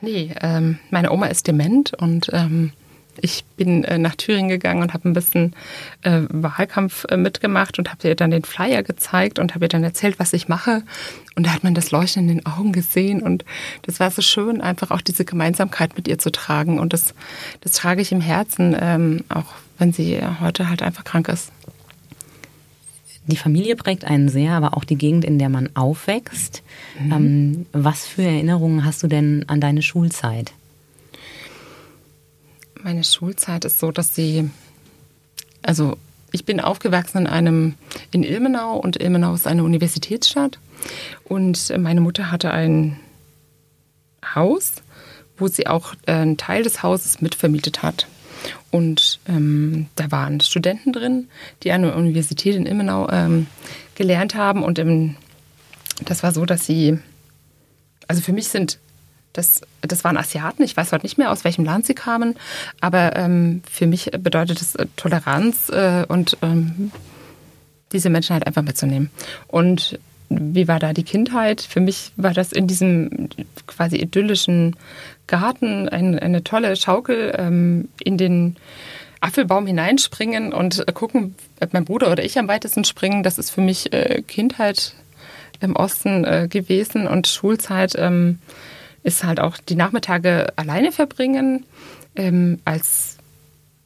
[0.00, 2.72] Nee, ähm, meine Oma ist dement und ähm,
[3.20, 5.54] ich bin äh, nach Thüringen gegangen und habe ein bisschen
[6.02, 9.84] äh, Wahlkampf äh, mitgemacht und habe ihr dann den Flyer gezeigt und habe ihr dann
[9.84, 10.82] erzählt, was ich mache.
[11.34, 13.44] Und da hat man das Leuchten in den Augen gesehen und
[13.82, 16.78] das war so schön, einfach auch diese Gemeinsamkeit mit ihr zu tragen.
[16.78, 17.14] Und das,
[17.60, 21.52] das trage ich im Herzen, ähm, auch wenn sie heute halt einfach krank ist.
[23.26, 26.62] Die Familie prägt einen sehr, aber auch die Gegend, in der man aufwächst.
[27.00, 27.12] Mhm.
[27.12, 30.52] Ähm, was für Erinnerungen hast du denn an deine Schulzeit?
[32.82, 34.50] Meine Schulzeit ist so, dass sie,
[35.62, 35.96] also
[36.32, 37.74] ich bin aufgewachsen in einem,
[38.10, 40.58] in Ilmenau und Ilmenau ist eine Universitätsstadt
[41.24, 42.98] und meine Mutter hatte ein
[44.34, 44.74] Haus,
[45.36, 48.06] wo sie auch einen Teil des Hauses mitvermietet hat.
[48.70, 51.28] Und ähm, da waren Studenten drin,
[51.62, 53.46] die an der Universität in Ilmenau ähm,
[53.94, 54.62] gelernt haben.
[54.62, 55.16] Und im,
[56.04, 56.98] das war so, dass sie,
[58.08, 58.78] also für mich sind
[59.36, 60.62] das, das waren Asiaten.
[60.62, 62.36] Ich weiß heute nicht mehr, aus welchem Land sie kamen.
[62.80, 66.90] Aber ähm, für mich bedeutet es äh, Toleranz äh, und ähm,
[67.92, 69.10] diese Menschen halt einfach mitzunehmen.
[69.48, 71.60] Und wie war da die Kindheit?
[71.60, 73.28] Für mich war das in diesem
[73.66, 74.74] quasi idyllischen
[75.26, 78.56] Garten ein, eine tolle Schaukel ähm, in den
[79.20, 83.22] Apfelbaum hineinspringen und gucken, ob mein Bruder oder ich am weitesten springen.
[83.22, 84.94] Das ist für mich äh, Kindheit
[85.60, 87.94] im Osten äh, gewesen und Schulzeit.
[87.96, 88.38] Ähm,
[89.06, 91.64] ist halt auch die Nachmittage alleine verbringen.
[92.16, 93.18] Ähm, als,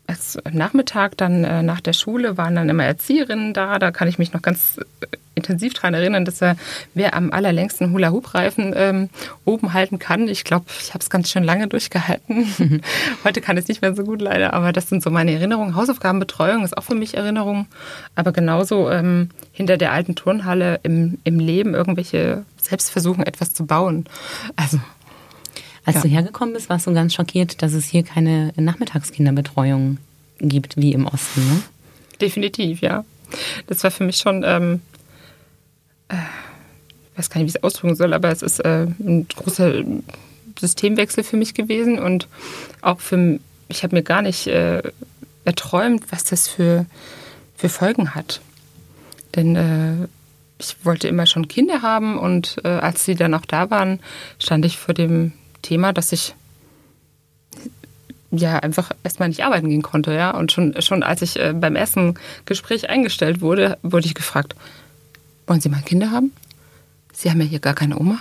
[0.07, 3.79] als Nachmittag dann äh, nach der Schule waren dann immer Erzieherinnen da.
[3.79, 6.57] Da kann ich mich noch ganz äh, intensiv daran erinnern, dass er,
[6.95, 9.11] wer am allerlängsten Hula-Hoop-Reifen ähm,
[9.45, 10.27] oben halten kann.
[10.27, 12.81] Ich glaube, ich habe es ganz schön lange durchgehalten.
[13.25, 15.75] Heute kann es nicht mehr so gut leider, aber das sind so meine Erinnerungen.
[15.75, 17.67] Hausaufgabenbetreuung ist auch für mich Erinnerung.
[18.15, 24.07] Aber genauso ähm, hinter der alten Turnhalle im, im Leben irgendwelche Selbstversuchen, etwas zu bauen.
[24.57, 24.81] Also
[25.95, 26.09] als ja.
[26.09, 29.99] du hergekommen bist, warst du ganz schockiert, dass es hier keine Nachmittagskinderbetreuung
[30.39, 31.63] gibt wie im Osten, ne?
[32.21, 33.05] Definitiv, ja.
[33.67, 34.81] Das war für mich schon, ähm,
[36.09, 36.17] äh,
[37.13, 39.83] ich weiß gar nicht, wie ich es ausdrücken soll, aber es ist äh, ein großer
[40.59, 42.29] Systemwechsel für mich gewesen und
[42.83, 44.83] auch für, ich habe mir gar nicht äh,
[45.45, 46.87] erträumt, was das für,
[47.57, 48.41] für Folgen hat.
[49.35, 50.09] Denn äh,
[50.59, 54.01] ich wollte immer schon Kinder haben und äh, als sie dann auch da waren,
[54.39, 56.35] stand ich vor dem Thema, dass ich
[58.31, 60.31] ja einfach erstmal nicht arbeiten gehen konnte, ja.
[60.31, 62.15] Und schon, schon als ich äh, beim ersten
[62.47, 64.55] Gespräch eingestellt wurde, wurde ich gefragt,
[65.47, 66.33] wollen Sie mal Kinder haben?
[67.13, 68.19] Sie haben ja hier gar keine Oma.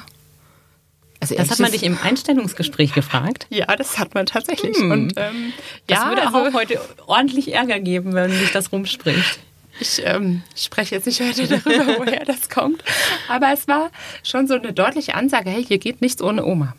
[1.22, 3.46] Also das hat man dich im Einstellungsgespräch gefragt?
[3.50, 4.78] Ja, das hat man tatsächlich.
[4.78, 4.92] Hm.
[4.92, 5.54] Und ähm,
[5.88, 9.40] das ja, würde also, auch heute ordentlich Ärger geben, wenn sich das rumspricht.
[9.82, 12.84] Ich ähm, spreche jetzt nicht weiter darüber, woher das kommt.
[13.28, 13.92] Aber es war
[14.24, 16.74] schon so eine deutliche Ansage, hey, hier geht nichts ohne Oma.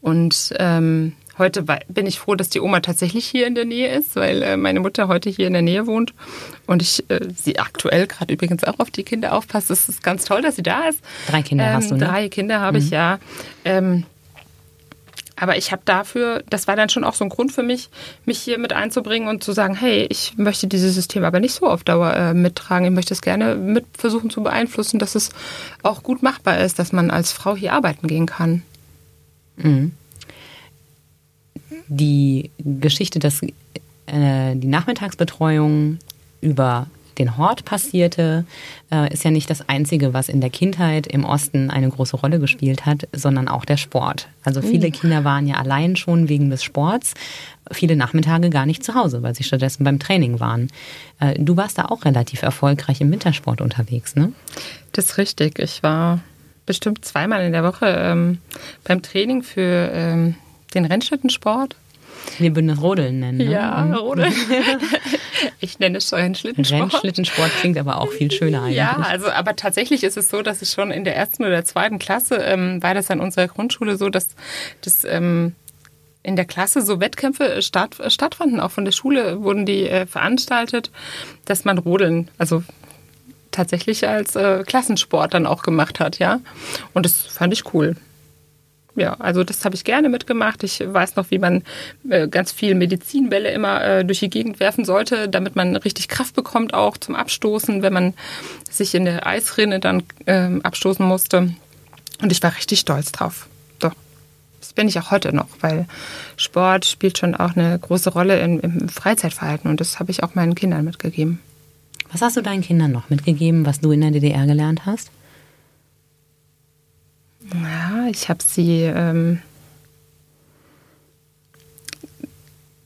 [0.00, 4.16] Und ähm, heute bin ich froh, dass die Oma tatsächlich hier in der Nähe ist,
[4.16, 6.14] weil äh, meine Mutter heute hier in der Nähe wohnt
[6.66, 9.70] und ich äh, sie aktuell gerade übrigens auch auf die Kinder aufpasst.
[9.70, 11.00] Es ist ganz toll, dass sie da ist.
[11.28, 12.04] Drei Kinder ähm, hast du, ne?
[12.04, 12.84] Drei Kinder habe mhm.
[12.84, 13.18] ich, ja.
[13.64, 14.04] Ähm,
[15.40, 17.88] aber ich habe dafür, das war dann schon auch so ein Grund für mich,
[18.26, 21.66] mich hier mit einzubringen und zu sagen, hey, ich möchte dieses System aber nicht so
[21.66, 22.84] auf Dauer äh, mittragen.
[22.84, 25.30] Ich möchte es gerne mit versuchen zu beeinflussen, dass es
[25.82, 28.62] auch gut machbar ist, dass man als Frau hier arbeiten gehen kann.
[29.62, 29.92] Mhm.
[31.88, 35.98] Die Geschichte, dass äh, die Nachmittagsbetreuung
[36.40, 36.86] über
[37.18, 38.44] den Hort passierte,
[38.90, 42.38] äh, ist ja nicht das Einzige, was in der Kindheit im Osten eine große Rolle
[42.38, 44.28] gespielt hat, sondern auch der Sport.
[44.42, 44.90] Also viele uh.
[44.90, 47.14] Kinder waren ja allein schon wegen des Sports
[47.72, 50.68] viele Nachmittage gar nicht zu Hause, weil sie stattdessen beim Training waren.
[51.20, 54.32] Äh, du warst da auch relativ erfolgreich im Wintersport unterwegs, ne?
[54.92, 55.58] Das ist richtig.
[55.58, 56.20] Ich war
[56.70, 58.38] bestimmt zweimal in der Woche ähm,
[58.84, 60.36] beim Training für ähm,
[60.72, 61.74] den Rennschlittensport.
[62.38, 63.38] Wir würden das Rodeln nennen.
[63.38, 63.50] Ne?
[63.50, 63.92] Ja.
[63.92, 64.32] Rodeln.
[65.60, 66.80] ich nenne es Rennschlittensport.
[66.80, 68.76] Rennschlittensport klingt aber auch viel schöner eigentlich.
[68.76, 71.98] Ja, also aber tatsächlich ist es so, dass es schon in der ersten oder zweiten
[71.98, 74.28] Klasse ähm, war das an unserer Grundschule so, dass
[74.82, 75.56] das ähm,
[76.22, 78.60] in der Klasse so Wettkämpfe statt, stattfanden.
[78.60, 80.92] Auch von der Schule wurden die äh, veranstaltet,
[81.46, 82.62] dass man Rodeln, also
[83.50, 86.40] tatsächlich als äh, Klassensport dann auch gemacht hat, ja.
[86.94, 87.96] Und das fand ich cool.
[88.96, 90.64] Ja, also das habe ich gerne mitgemacht.
[90.64, 91.62] Ich weiß noch, wie man
[92.08, 96.34] äh, ganz viel Medizinbälle immer äh, durch die Gegend werfen sollte, damit man richtig Kraft
[96.34, 98.14] bekommt, auch zum Abstoßen, wenn man
[98.68, 101.54] sich in der Eisrinne dann ähm, abstoßen musste.
[102.20, 103.46] Und ich war richtig stolz drauf.
[103.78, 103.94] Doch.
[104.58, 105.86] Das bin ich auch heute noch, weil
[106.36, 110.34] Sport spielt schon auch eine große Rolle im, im Freizeitverhalten und das habe ich auch
[110.34, 111.40] meinen Kindern mitgegeben.
[112.12, 115.10] Was hast du deinen Kindern noch mitgegeben, was du in der DDR gelernt hast?
[117.52, 118.82] Ja, ich habe sie.
[118.82, 119.40] Ähm,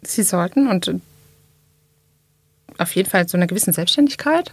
[0.03, 0.95] sie sollten und
[2.79, 4.53] auf jeden Fall so eine gewisse Selbstständigkeit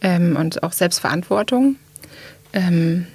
[0.00, 1.76] ähm, und auch Selbstverantwortung.
[2.52, 3.06] Ähm,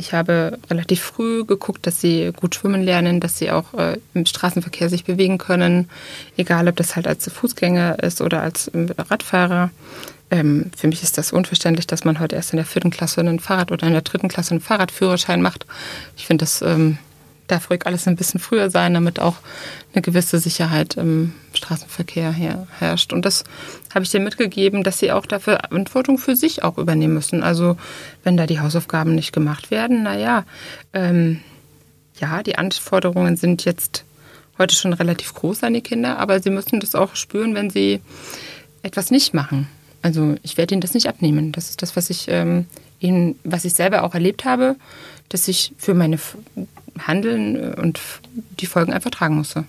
[0.00, 4.24] ich habe relativ früh geguckt, dass sie gut schwimmen lernen, dass sie auch äh, im
[4.24, 5.88] Straßenverkehr sich bewegen können,
[6.36, 9.70] egal ob das halt als Fußgänger ist oder als Radfahrer.
[10.30, 13.40] Ähm, für mich ist das unverständlich, dass man heute erst in der vierten Klasse ein
[13.40, 15.66] Fahrrad oder in der dritten Klasse einen Fahrradführerschein macht.
[16.16, 16.98] Ich finde, das ähm,
[17.50, 19.36] darf ruhig alles ein bisschen früher sein, damit auch
[19.92, 23.12] eine gewisse Sicherheit im Straßenverkehr her herrscht.
[23.12, 23.44] Und das
[23.92, 27.42] habe ich dir mitgegeben, dass sie auch dafür Verantwortung für sich auch übernehmen müssen.
[27.42, 27.76] Also
[28.24, 30.44] wenn da die Hausaufgaben nicht gemacht werden, naja,
[30.92, 31.40] ähm,
[32.20, 34.04] ja, die Anforderungen sind jetzt
[34.58, 38.00] heute schon relativ groß an die Kinder, aber sie müssen das auch spüren, wenn sie
[38.82, 39.68] etwas nicht machen.
[40.02, 41.52] Also ich werde ihnen das nicht abnehmen.
[41.52, 42.66] Das ist das, was ich ähm,
[43.00, 44.76] ihnen, was ich selber auch erlebt habe,
[45.28, 46.18] dass ich für meine
[46.98, 48.00] Handeln äh, und
[48.60, 49.64] die Folgen einfach tragen musste.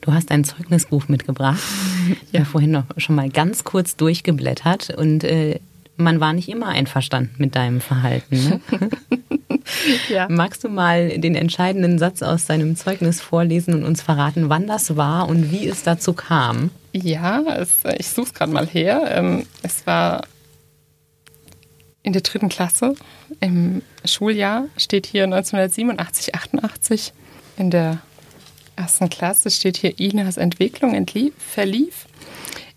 [0.00, 1.60] Du hast ein Zeugnisbuch mitgebracht.
[2.32, 5.60] ja, vorhin noch schon mal ganz kurz durchgeblättert und äh,
[5.96, 8.36] man war nicht immer einverstanden mit deinem Verhalten.
[8.48, 8.60] Ne?
[10.08, 10.28] ja.
[10.30, 14.96] Magst du mal den entscheidenden Satz aus deinem Zeugnis vorlesen und uns verraten, wann das
[14.96, 16.70] war und wie es dazu kam?
[16.92, 19.02] Ja, es, ich suche es gerade mal her.
[19.10, 20.22] Ähm, es war
[22.02, 22.94] in der dritten Klasse
[23.40, 27.12] im Schuljahr, steht hier 1987, 88.
[27.56, 27.98] In der
[28.76, 32.06] ersten Klasse steht hier Inas Entwicklung entlief, verlief.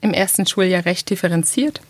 [0.01, 1.81] Im ersten Schuljahr recht differenziert.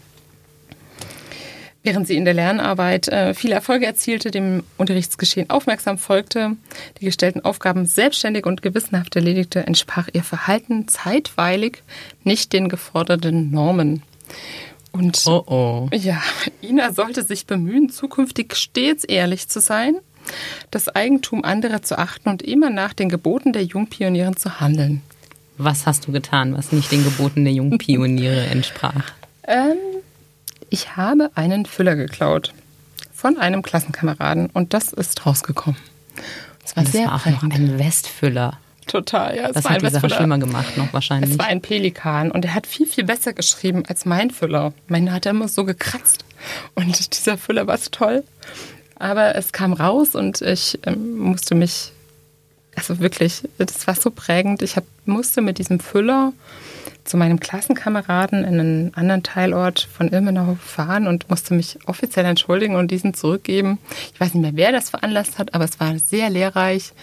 [1.84, 6.56] Während sie in der Lernarbeit äh, viele Erfolge erzielte, dem Unterrichtsgeschehen aufmerksam folgte,
[7.00, 11.82] die gestellten Aufgaben selbstständig und gewissenhaft erledigte, entsprach ihr Verhalten zeitweilig
[12.24, 14.04] nicht den geforderten Normen.
[14.92, 15.90] Und oh oh.
[15.96, 16.22] ja,
[16.62, 19.96] Ina sollte sich bemühen, zukünftig stets ehrlich zu sein,
[20.70, 25.02] das Eigentum anderer zu achten und immer nach den Geboten der Jungpionieren zu handeln.
[25.58, 29.14] Was hast du getan, was nicht den Geboten der Jungpioniere entsprach?
[29.48, 29.78] Ähm,
[30.70, 32.54] ich habe einen Füller geklaut
[33.14, 35.80] von einem Klassenkameraden und das ist rausgekommen.
[36.64, 38.60] Das war, das sehr war auch noch ein Westfüller.
[38.88, 39.52] Total, ja.
[39.52, 41.32] Das hat die Sache schlimmer gemacht noch wahrscheinlich.
[41.32, 44.74] Es war ein Pelikan und er hat viel, viel besser geschrieben als mein Füller.
[44.88, 46.26] Meiner hat er immer so gekratzt
[46.76, 48.24] und dieser Füller war so toll.
[48.96, 51.92] Aber es kam raus und ich ähm, musste mich,
[52.76, 54.62] also wirklich, das war so prägend.
[54.62, 56.34] Ich hab, musste mit diesem Füller
[57.04, 62.76] zu meinem Klassenkameraden in einen anderen Teilort von Ilmenau fahren und musste mich offiziell entschuldigen
[62.76, 63.80] und diesen zurückgeben.
[64.14, 66.94] Ich weiß nicht mehr, wer das veranlasst hat, aber es war sehr lehrreich.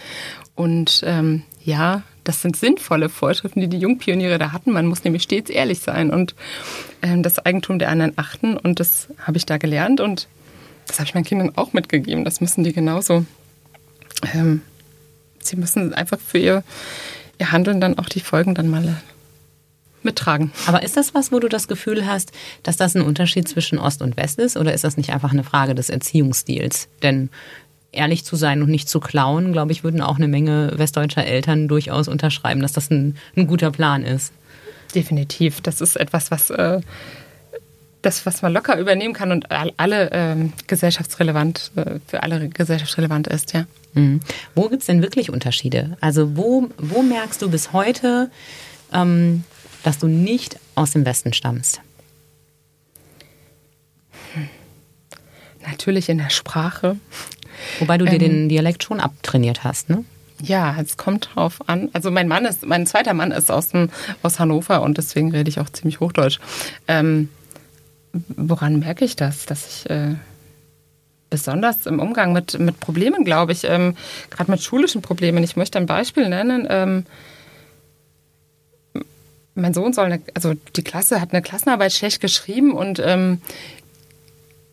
[0.55, 4.71] Und ähm, ja, das sind sinnvolle Vorschriften, die die Jungpioniere da hatten.
[4.71, 6.35] Man muss nämlich stets ehrlich sein und
[7.01, 8.57] ähm, das Eigentum der anderen achten.
[8.57, 10.27] Und das habe ich da gelernt und
[10.87, 12.25] das habe ich meinen Kindern auch mitgegeben.
[12.25, 13.25] Das müssen die genauso.
[14.33, 14.61] Ähm,
[15.41, 16.63] sie müssen einfach für ihr,
[17.39, 19.01] ihr Handeln dann auch die Folgen dann mal
[20.03, 20.51] mittragen.
[20.65, 22.31] Aber ist das was, wo du das Gefühl hast,
[22.63, 24.57] dass das ein Unterschied zwischen Ost und West ist?
[24.57, 26.87] Oder ist das nicht einfach eine Frage des Erziehungsstils?
[27.03, 27.29] Denn
[27.91, 31.67] ehrlich zu sein und nicht zu klauen, glaube ich, würden auch eine Menge westdeutscher Eltern
[31.67, 34.31] durchaus unterschreiben, dass das ein, ein guter Plan ist.
[34.93, 35.61] Definitiv.
[35.61, 36.81] Das ist etwas, was, äh,
[38.01, 40.35] das, was man locker übernehmen kann und alle äh,
[40.67, 43.65] gesellschaftsrelevant, äh, für alle gesellschaftsrelevant ist, ja.
[43.93, 44.19] Mhm.
[44.53, 45.97] Wo gibt es denn wirklich Unterschiede?
[45.99, 48.29] Also wo, wo merkst du bis heute,
[48.93, 49.43] ähm,
[49.83, 51.81] dass du nicht aus dem Westen stammst?
[55.69, 56.97] natürlich in der Sprache.
[57.79, 60.03] Wobei du dir ähm, den Dialekt schon abtrainiert hast, ne?
[60.41, 61.89] Ja, es kommt drauf an.
[61.93, 63.89] Also mein Mann ist, mein zweiter Mann ist aus, dem,
[64.23, 66.39] aus Hannover und deswegen rede ich auch ziemlich Hochdeutsch.
[66.87, 67.29] Ähm,
[68.13, 69.45] woran merke ich das?
[69.45, 70.15] Dass ich äh,
[71.29, 73.95] besonders im Umgang mit, mit Problemen, glaube ich, ähm,
[74.29, 75.43] gerade mit schulischen Problemen.
[75.43, 76.67] Ich möchte ein Beispiel nennen.
[76.69, 77.05] Ähm,
[79.55, 83.41] mein Sohn soll, eine, also die Klasse hat eine Klassenarbeit schlecht geschrieben und ähm,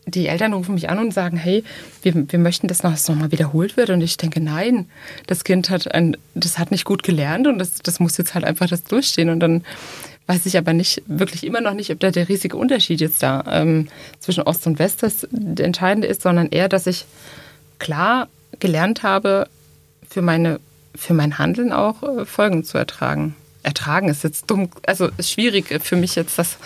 [0.07, 1.65] die Eltern rufen mich an und sagen, hey,
[2.03, 3.91] wir, wir möchten, dass das nochmal wiederholt wird.
[3.91, 4.89] Und ich denke, nein,
[5.27, 8.45] das Kind hat ein, das hat nicht gut gelernt und das, das muss jetzt halt
[8.45, 9.31] einfach das durchstehen.
[9.31, 9.65] Und dann
[10.29, 13.45] weiß ich aber nicht, wirklich immer noch nicht, ob da der riesige Unterschied jetzt da
[13.51, 13.89] ähm,
[14.21, 17.05] zwischen Ost und West das Entscheidende ist, sondern eher, dass ich
[17.79, 18.29] klar
[18.61, 19.49] gelernt habe,
[20.09, 20.61] für meine,
[20.95, 25.83] für mein Handeln auch äh, Folgen zu ertragen ertragen ist jetzt dumm, also ist schwierig
[25.83, 26.57] für mich jetzt das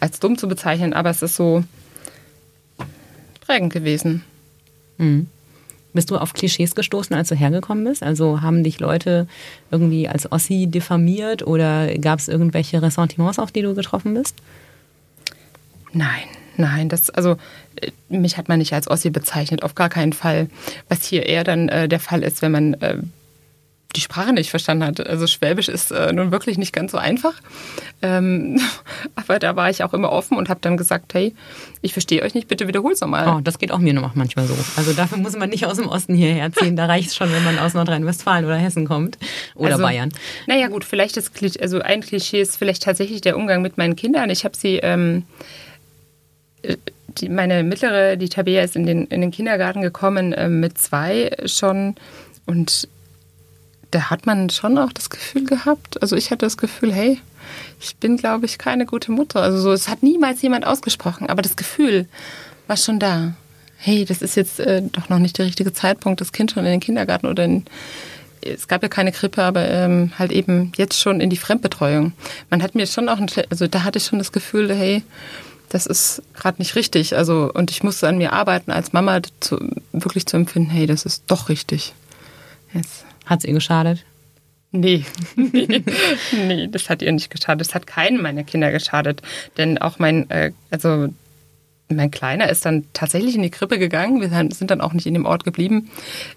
[0.00, 1.62] als dumm zu bezeichnen, aber es ist so
[3.48, 4.22] prägend gewesen.
[4.98, 5.26] Mhm.
[5.94, 8.02] Bist du auf Klischees gestoßen, als du hergekommen bist?
[8.02, 9.26] Also haben dich Leute
[9.70, 14.36] irgendwie als Ossi diffamiert oder gab es irgendwelche Ressentiments, auf die du getroffen bist?
[15.92, 17.36] Nein, nein, das also
[17.80, 20.48] äh, mich hat man nicht als Ossi bezeichnet, auf gar keinen Fall.
[20.90, 22.98] Was hier eher dann äh, der Fall ist, wenn man äh,
[23.96, 25.06] die Sprache nicht verstanden hat.
[25.06, 27.32] Also Schwäbisch ist äh, nun wirklich nicht ganz so einfach.
[28.02, 28.60] Ähm,
[29.14, 31.34] aber da war ich auch immer offen und habe dann gesagt, hey,
[31.80, 33.28] ich verstehe euch nicht, bitte wiederhol's nochmal.
[33.28, 34.54] Oh, das geht auch mir noch manchmal so.
[34.76, 36.76] Also dafür muss man nicht aus dem Osten hierher ziehen.
[36.76, 39.16] Da reicht es schon, wenn man aus Nordrhein-Westfalen oder Hessen kommt.
[39.54, 40.12] Oder also, Bayern.
[40.46, 44.28] Naja gut, vielleicht ist also ein Klischee ist vielleicht tatsächlich der Umgang mit meinen Kindern.
[44.28, 45.24] Ich habe sie ähm,
[46.62, 46.76] äh,
[47.16, 51.30] die, meine mittlere, die Tabea, ist in den, in den Kindergarten gekommen äh, mit zwei
[51.46, 51.96] schon
[52.44, 52.88] und
[53.90, 57.20] da hat man schon auch das Gefühl gehabt, also ich hatte das Gefühl, hey,
[57.80, 59.40] ich bin, glaube ich, keine gute Mutter.
[59.40, 62.06] Also so, es hat niemals jemand ausgesprochen, aber das Gefühl
[62.66, 63.34] war schon da.
[63.78, 66.72] Hey, das ist jetzt äh, doch noch nicht der richtige Zeitpunkt, das Kind schon in
[66.72, 67.64] den Kindergarten oder in,
[68.42, 72.12] es gab ja keine Krippe, aber ähm, halt eben jetzt schon in die Fremdbetreuung.
[72.50, 75.02] Man hat mir schon auch, ein, also da hatte ich schon das Gefühl, hey,
[75.68, 77.16] das ist gerade nicht richtig.
[77.16, 79.58] Also und ich musste an mir arbeiten als Mama, zu,
[79.92, 81.94] wirklich zu empfinden, hey, das ist doch richtig.
[82.72, 84.04] Jetzt hat es ihr geschadet?
[84.70, 85.04] Nee.
[85.36, 87.66] nee, das hat ihr nicht geschadet.
[87.66, 89.22] Das hat keinen meiner Kinder geschadet.
[89.56, 91.08] Denn auch mein, äh, also
[91.88, 94.20] mein Kleiner ist dann tatsächlich in die Krippe gegangen.
[94.20, 95.90] Wir sind dann auch nicht in dem Ort geblieben,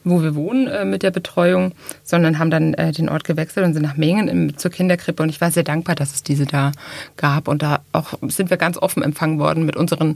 [0.06, 1.73] wo wir wohnen äh, mit der Betreuung,
[2.04, 5.21] sondern haben dann äh, den Ort gewechselt und sind nach Mengen im, zur Kinderkrippe.
[5.21, 6.71] Und ich war sehr dankbar, dass es diese da
[7.17, 7.49] gab.
[7.49, 10.15] Und da auch sind wir ganz offen empfangen worden mit unseren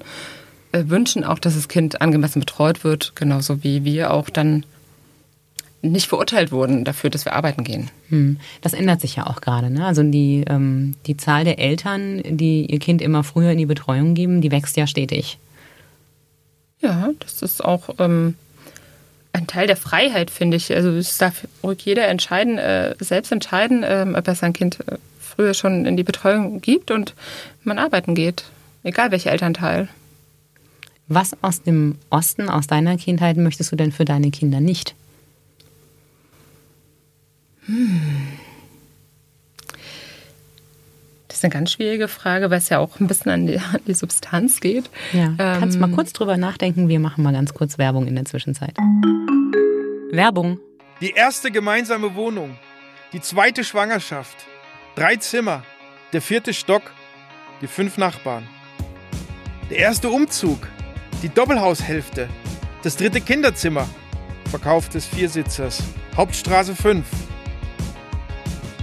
[0.72, 4.66] äh, Wünschen, auch dass das Kind angemessen betreut wird, genauso wie wir auch dann
[5.92, 7.90] nicht verurteilt wurden dafür, dass wir arbeiten gehen.
[8.10, 8.38] Hm.
[8.62, 9.70] Das ändert sich ja auch gerade.
[9.70, 9.86] Ne?
[9.86, 14.14] Also die, ähm, die Zahl der Eltern, die ihr Kind immer früher in die Betreuung
[14.14, 15.38] geben, die wächst ja stetig.
[16.82, 18.36] Ja, das ist auch ähm,
[19.34, 20.74] ein Teil der Freiheit, finde ich.
[20.74, 24.98] Also es darf ruhig jeder entscheiden, äh, selbst entscheiden, äh, ob er sein Kind äh,
[25.20, 27.14] früher schon in die Betreuung gibt und
[27.64, 28.46] man arbeiten geht.
[28.84, 29.90] Egal welcher Elternteil.
[31.08, 34.96] Was aus dem Osten, aus deiner Kindheit möchtest du denn für deine Kinder nicht?
[37.66, 38.40] Hm.
[41.28, 43.82] Das ist eine ganz schwierige Frage, weil es ja auch ein bisschen an die, an
[43.86, 44.90] die Substanz geht.
[45.12, 45.26] Ja.
[45.26, 46.88] Ähm, Kannst du mal kurz drüber nachdenken?
[46.88, 48.78] Wir machen mal ganz kurz Werbung in der Zwischenzeit.
[50.12, 50.60] Werbung.
[51.02, 52.56] Die erste gemeinsame Wohnung,
[53.12, 54.38] die zweite Schwangerschaft,
[54.96, 55.64] drei Zimmer,
[56.14, 56.84] der vierte Stock,
[57.62, 58.48] die fünf Nachbarn.
[59.70, 60.70] Der erste Umzug,
[61.22, 62.30] die Doppelhaushälfte,
[62.82, 63.90] das dritte Kinderzimmer,
[64.50, 65.84] Verkauf des Viersitzers,
[66.16, 67.06] Hauptstraße 5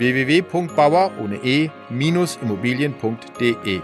[0.00, 3.80] www.bauer ohne e-immobilien.de.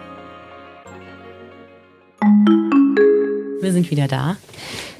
[3.60, 4.38] Wir sind wieder da.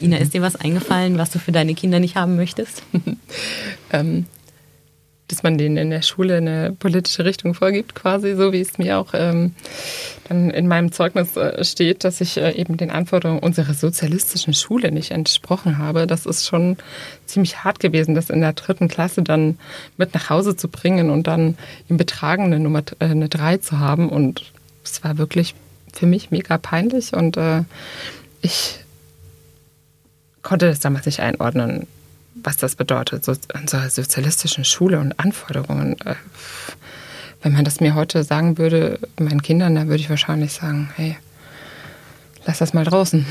[0.00, 2.82] Ina, ist dir was eingefallen, was du für deine Kinder nicht haben möchtest?
[3.92, 4.26] ähm,
[5.28, 8.98] dass man denen in der Schule eine politische Richtung vorgibt, quasi, so wie es mir
[8.98, 9.54] auch ähm,
[10.28, 14.92] dann in meinem Zeugnis äh, steht, dass ich äh, eben den Anforderungen unserer sozialistischen Schule
[14.92, 16.06] nicht entsprochen habe.
[16.06, 16.76] Das ist schon
[17.26, 19.58] ziemlich hart gewesen, das in der dritten Klasse dann
[19.96, 21.58] mit nach Hause zu bringen und dann
[21.88, 24.08] im Betragen eine Nummer äh, eine 3 zu haben.
[24.08, 24.52] Und
[24.84, 25.54] es war wirklich
[25.92, 27.62] für mich mega peinlich und äh,
[28.42, 28.78] ich
[30.42, 31.88] konnte das damals nicht einordnen,
[32.42, 35.98] was das bedeutet, so einer sozialistischen Schule und Anforderungen.
[36.00, 36.14] Äh,
[37.42, 41.16] wenn man das mir heute sagen würde, meinen Kindern, dann würde ich wahrscheinlich sagen, hey,
[42.44, 43.26] lass das mal draußen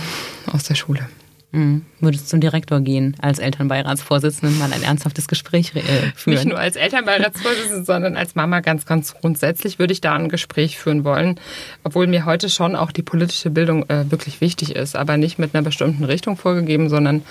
[0.51, 1.07] aus der Schule.
[1.51, 1.85] Mhm.
[1.99, 5.81] Würdest zum Direktor gehen, als Elternbeiratsvorsitzende mal ein ernsthaftes Gespräch äh,
[6.15, 6.35] führen?
[6.35, 10.77] Nicht nur als Elternbeiratsvorsitzende, sondern als Mama ganz, ganz grundsätzlich würde ich da ein Gespräch
[10.77, 11.39] führen wollen,
[11.83, 15.55] obwohl mir heute schon auch die politische Bildung äh, wirklich wichtig ist, aber nicht mit
[15.55, 17.23] einer bestimmten Richtung vorgegeben, sondern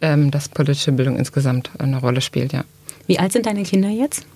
[0.00, 2.64] ähm, dass politische Bildung insgesamt eine Rolle spielt, ja.
[3.06, 4.26] Wie alt sind deine Kinder jetzt?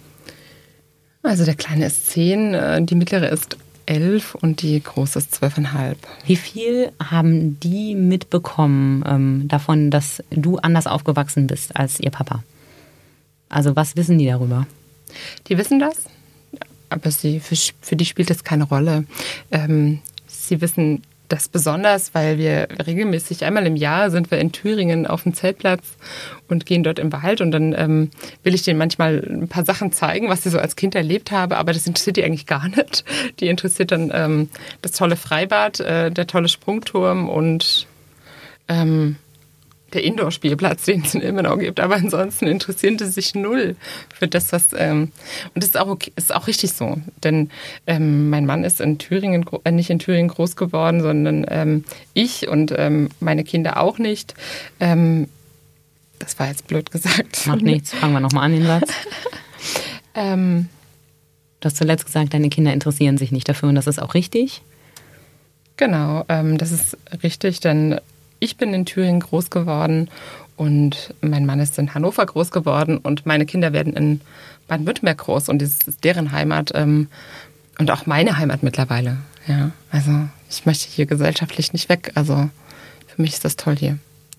[1.23, 3.57] Also der Kleine ist zehn, äh, die mittlere ist
[3.87, 5.99] elf und die große ist zwölfeinhalb.
[6.27, 12.43] Wie viel haben die mitbekommen ähm, davon, dass du anders aufgewachsen bist als ihr Papa?
[13.49, 14.67] Also was wissen die darüber?
[15.49, 16.05] Die wissen das,
[16.89, 19.05] aber sie, für, für die spielt das keine Rolle.
[19.51, 25.07] Ähm, sie wissen das besonders, weil wir regelmäßig einmal im Jahr sind wir in Thüringen
[25.07, 25.97] auf dem Zeltplatz
[26.49, 28.11] und gehen dort im Wald und dann ähm,
[28.43, 31.57] will ich denen manchmal ein paar Sachen zeigen, was ich so als Kind erlebt habe,
[31.57, 33.05] aber das interessiert die eigentlich gar nicht.
[33.41, 34.49] Die interessiert dann ähm,
[34.83, 37.87] das tolle Freibad, äh, der tolle Sprungturm und
[38.69, 39.17] ähm,
[39.95, 41.81] der Indoor-Spielplatz, den es in Ilmenau gibt.
[41.81, 43.77] Aber ansonsten interessieren sie sich null
[44.15, 44.69] für das, was.
[44.77, 45.13] Ähm,
[45.55, 46.99] und das ist auch, okay, ist auch richtig so.
[47.23, 47.51] Denn
[47.87, 52.49] ähm, mein Mann ist in Thüringen, äh, nicht in Thüringen groß geworden, sondern ähm, ich
[52.49, 54.35] und ähm, meine Kinder auch nicht.
[54.81, 55.29] Ähm,
[56.19, 57.47] das war jetzt blöd gesagt.
[57.47, 57.93] Macht nichts.
[57.93, 58.91] Fangen wir nochmal an den Satz.
[60.15, 60.69] ähm,
[61.61, 64.63] du hast zuletzt gesagt, deine Kinder interessieren sich nicht dafür und das ist auch richtig.
[65.77, 67.99] Genau, das ist richtig, denn
[68.45, 70.09] ich bin in Thüringen groß geworden
[70.57, 74.21] und mein Mann ist in Hannover groß geworden und meine Kinder werden in
[74.69, 77.09] Baden-Württemberg groß und das ist deren Heimat ähm,
[77.79, 79.19] und auch meine Heimat mittlerweile.
[79.49, 80.13] Ja, also
[80.49, 82.13] ich möchte hier gesellschaftlich nicht weg.
[82.15, 82.49] Also
[83.07, 83.99] für mich ist das toll hier.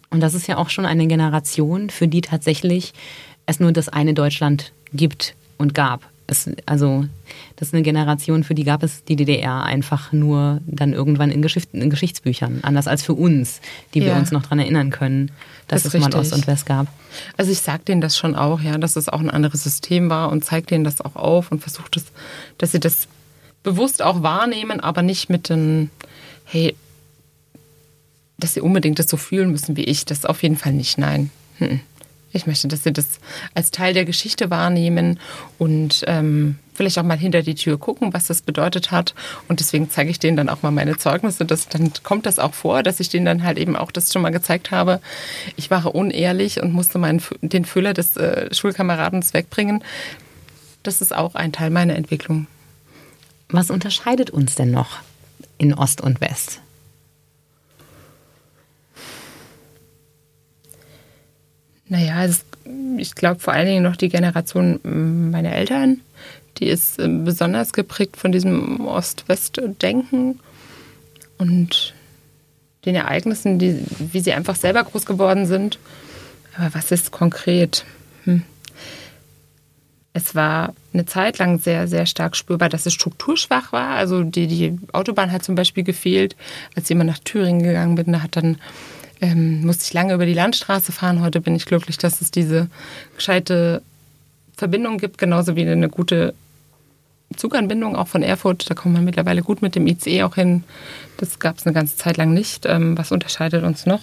[0.10, 2.94] Und das ist ja auch schon eine Generation, für die tatsächlich
[3.46, 6.02] es nur das eine Deutschland gibt und gab.
[6.28, 7.06] Es, also
[7.56, 11.42] das ist eine Generation, für die gab es die DDR einfach nur dann irgendwann in,
[11.42, 12.60] Geschicht, in Geschichtsbüchern.
[12.64, 13.62] Anders als für uns,
[13.94, 14.08] die ja.
[14.08, 15.32] wir uns noch daran erinnern können,
[15.68, 16.14] dass das es richtig.
[16.14, 16.88] mal Ost und West gab.
[17.38, 20.32] Also ich sage denen das schon auch, ja, dass es auch ein anderes System war
[20.32, 22.06] und zeige denen das auch auf und versuche das,
[22.58, 23.08] dass sie das
[23.64, 25.90] bewusst auch wahrnehmen, aber nicht mit den,
[26.46, 26.76] hey,
[28.38, 30.06] dass sie unbedingt das so fühlen müssen wie ich.
[30.06, 31.30] Das auf jeden Fall nicht, nein.
[31.58, 31.80] Hm.
[32.36, 33.20] Ich möchte, dass sie das
[33.54, 35.20] als Teil der Geschichte wahrnehmen
[35.58, 39.16] und ähm, vielleicht auch mal hinter die Tür gucken, was das bedeutet hat.
[39.48, 41.46] Und deswegen zeige ich denen dann auch mal meine Zeugnisse.
[41.46, 44.22] Das, dann kommt das auch vor, dass ich denen dann halt eben auch das schon
[44.22, 45.00] mal gezeigt habe.
[45.56, 49.82] Ich war unehrlich und musste meinen, den Füller des äh, Schulkameradens wegbringen.
[50.84, 52.48] Das ist auch ein Teil meiner Entwicklung.
[53.48, 55.00] Was unterscheidet uns denn noch
[55.58, 56.60] in Ost und West?
[61.88, 62.46] Naja, es,
[62.98, 64.80] ich glaube vor allen Dingen noch die Generation
[65.32, 66.02] meiner Eltern,
[66.58, 70.40] die ist äh, besonders geprägt von diesem Ost-West-Denken
[71.38, 71.94] und
[72.86, 75.80] den Ereignissen, die, wie sie einfach selber groß geworden sind.
[76.58, 77.86] Aber was ist konkret?
[78.24, 78.44] Hm.
[80.14, 83.96] Es war eine Zeit lang sehr, sehr stark spürbar, dass es strukturschwach war.
[83.96, 86.38] Also die, die Autobahn hat zum Beispiel gefehlt.
[86.76, 88.58] Als jemand nach Thüringen gegangen bin, hat dann
[89.26, 91.22] ähm, musste ich lange über die Landstraße fahren.
[91.22, 92.68] Heute bin ich glücklich, dass es diese
[93.16, 93.82] gescheite
[94.56, 96.34] Verbindung gibt, genauso wie eine gute
[97.36, 98.70] Zuganbindung auch von Erfurt.
[98.70, 100.64] Da kommt man mittlerweile gut mit dem ICE auch hin.
[101.18, 102.66] Das gab es eine ganze Zeit lang nicht.
[102.66, 104.02] Ähm, was unterscheidet uns noch?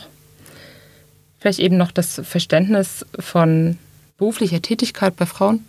[1.38, 3.78] Vielleicht eben noch das Verständnis von
[4.18, 5.64] beruflicher Tätigkeit bei Frauen.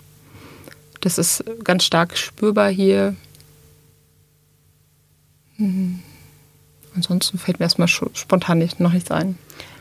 [1.01, 3.15] Das ist ganz stark spürbar hier.
[5.57, 5.99] Mhm.
[6.95, 9.37] Ansonsten fällt mir erstmal spontan nicht, noch nichts ein.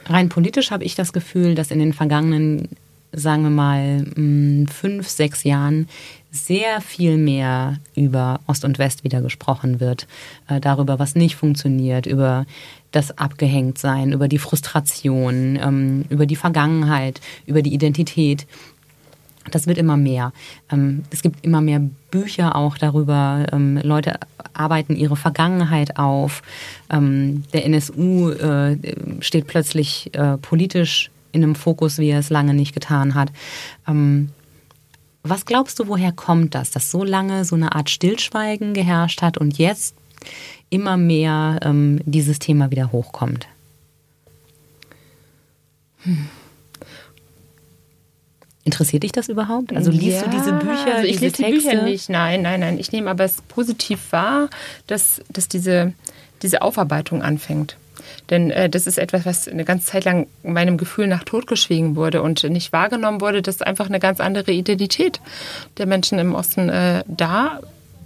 [0.06, 2.68] Rein politisch habe ich das Gefühl, dass in den vergangenen,
[3.12, 5.88] sagen wir mal, mm, fünf, sechs Jahren
[6.30, 10.06] sehr viel mehr über Ost und West wieder gesprochen wird.
[10.48, 12.46] Äh, darüber, was nicht funktioniert, über
[12.90, 18.46] das Abgehängtsein, über die Frustration, ähm, über die Vergangenheit, über die Identität.
[19.50, 20.32] Das wird immer mehr.
[20.70, 21.80] Ähm, es gibt immer mehr
[22.10, 23.46] Bücher auch darüber.
[23.52, 24.18] Ähm, Leute
[24.52, 26.42] arbeiten ihre Vergangenheit auf.
[26.90, 28.76] Ähm, der NSU äh,
[29.20, 33.32] steht plötzlich äh, politisch in einem Fokus, wie er es lange nicht getan hat.
[35.22, 39.38] Was glaubst du, woher kommt das, dass so lange so eine Art Stillschweigen geherrscht hat
[39.38, 39.94] und jetzt
[40.68, 41.58] immer mehr
[42.04, 43.48] dieses Thema wieder hochkommt?
[46.02, 46.28] Hm.
[48.64, 49.74] Interessiert dich das überhaupt?
[49.74, 50.94] Also liest ja, du diese Bücher?
[50.94, 51.70] Also ich diese lese die Texte?
[51.70, 52.78] Bücher nicht, nein, nein, nein.
[52.78, 54.48] Ich nehme aber es positiv wahr,
[54.86, 55.94] dass, dass diese,
[56.42, 57.76] diese Aufarbeitung anfängt.
[58.30, 62.22] Denn äh, das ist etwas, was eine ganze Zeit lang meinem Gefühl nach totgeschwiegen wurde
[62.22, 65.20] und nicht wahrgenommen wurde, dass einfach eine ganz andere Identität
[65.78, 67.60] der Menschen im Osten äh, da,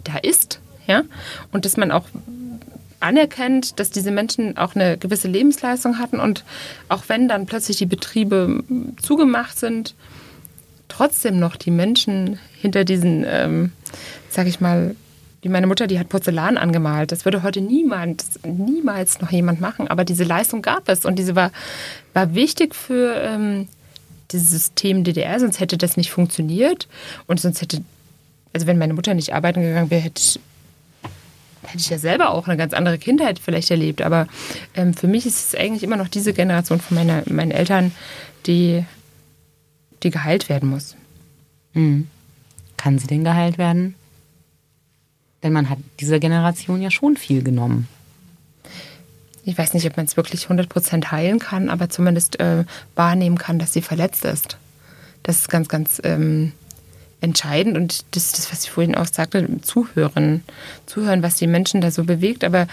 [0.05, 0.61] da ist.
[0.87, 1.03] Ja?
[1.53, 2.07] Und dass man auch
[3.01, 6.45] anerkennt, dass diese Menschen auch eine gewisse Lebensleistung hatten und
[6.89, 8.65] auch wenn dann plötzlich die Betriebe
[9.03, 9.95] zugemacht sind,
[10.97, 13.73] trotzdem noch die Menschen hinter diesen, ähm,
[14.31, 14.97] sag ich mal,
[15.43, 17.13] wie meine Mutter, die hat Porzellan angemalt.
[17.13, 19.89] Das würde heute niemand, niemals noch jemand machen.
[19.89, 21.53] Aber diese Leistung gab es und diese war,
[22.15, 23.69] war wichtig für ähm,
[24.33, 26.89] dieses System DDR, sonst hätte das nicht funktioniert.
[27.27, 27.83] Und sonst hätte,
[28.55, 30.41] also wenn meine Mutter nicht arbeiten gegangen wäre, hätte ich,
[31.63, 34.01] hätte ich ja selber auch eine ganz andere Kindheit vielleicht erlebt.
[34.01, 34.27] Aber
[34.75, 37.93] ähm, für mich ist es eigentlich immer noch diese Generation von meiner, meinen Eltern,
[38.47, 38.85] die,
[40.07, 40.97] die geheilt werden muss.
[41.75, 42.07] Mhm.
[42.77, 43.95] Kann sie denn geheilt werden?
[45.43, 47.89] Denn man hat dieser Generation ja schon viel genommen.
[49.45, 53.59] Ich weiß nicht, ob man es wirklich 100% heilen kann, aber zumindest äh, wahrnehmen kann,
[53.59, 54.59] dass sie verletzt ist.
[55.23, 56.53] Das ist ganz, ganz ähm,
[57.21, 60.43] entscheidend und das ist das, was ich vorhin auch sagte, zuhören.
[60.87, 62.67] Zuhören, was die Menschen da so bewegt, aber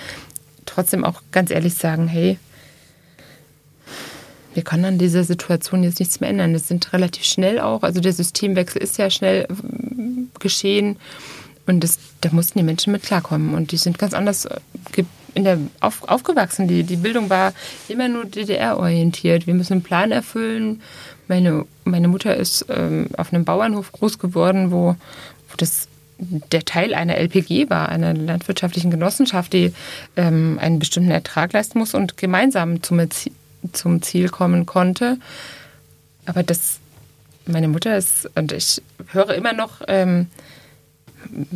[0.66, 2.38] trotzdem auch ganz ehrlich sagen, hey,
[4.54, 6.54] wir können an dieser Situation jetzt nichts mehr ändern.
[6.54, 10.98] Das sind relativ schnell auch, also der Systemwechsel ist ja schnell äh, geschehen.
[11.66, 13.54] Und das, da mussten die Menschen mit klarkommen.
[13.54, 16.68] Und die sind ganz anders äh, in der, auf, aufgewachsen.
[16.68, 17.54] Die, die Bildung war
[17.88, 19.48] immer nur DDR-orientiert.
[19.48, 20.82] Wir müssen einen Plan erfüllen.
[21.28, 24.96] Meine, meine Mutter ist ähm, auf einem Bauernhof groß geworden, wo,
[25.50, 25.88] wo das
[26.20, 29.74] der Teil einer LPG war, einer landwirtschaftlichen Genossenschaft, die
[30.16, 33.00] ähm, einen bestimmten Ertrag leisten muss und gemeinsam zum,
[33.72, 35.18] zum Ziel kommen konnte.
[36.26, 36.80] Aber das,
[37.46, 40.28] meine Mutter ist, und ich höre immer noch, ähm,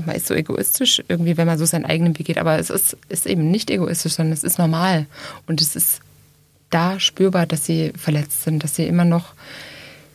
[0.06, 2.38] man ist so egoistisch irgendwie, wenn man so seinen eigenen Weg geht.
[2.38, 5.08] Aber es ist, ist eben nicht egoistisch, sondern es ist normal.
[5.46, 6.02] Und es ist
[6.70, 9.34] da spürbar, dass sie verletzt sind, dass sie immer noch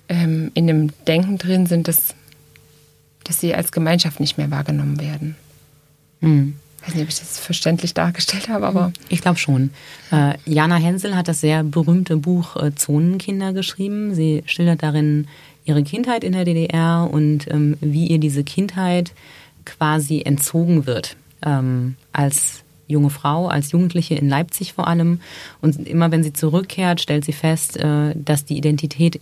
[0.09, 2.15] ähm, in dem Denken drin sind, dass,
[3.25, 5.37] dass sie als Gemeinschaft nicht mehr wahrgenommen werden.
[6.21, 6.55] Hm.
[6.83, 8.93] Ich weiß nicht, ob ich das verständlich dargestellt habe, aber.
[9.09, 9.71] Ich glaube schon.
[10.11, 14.15] Äh, Jana Hensel hat das sehr berühmte Buch äh, Zonenkinder geschrieben.
[14.17, 15.29] Sie schildert darin
[15.65, 19.13] ihre Kindheit in der DDR und ähm, wie ihr diese Kindheit
[19.65, 25.21] quasi entzogen wird ähm, als junge Frau, als Jugendliche in Leipzig vor allem.
[25.61, 29.21] Und immer wenn sie zurückkehrt, stellt sie fest, äh, dass die Identität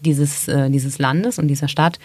[0.00, 1.98] dieses, dieses Landes und dieser Stadt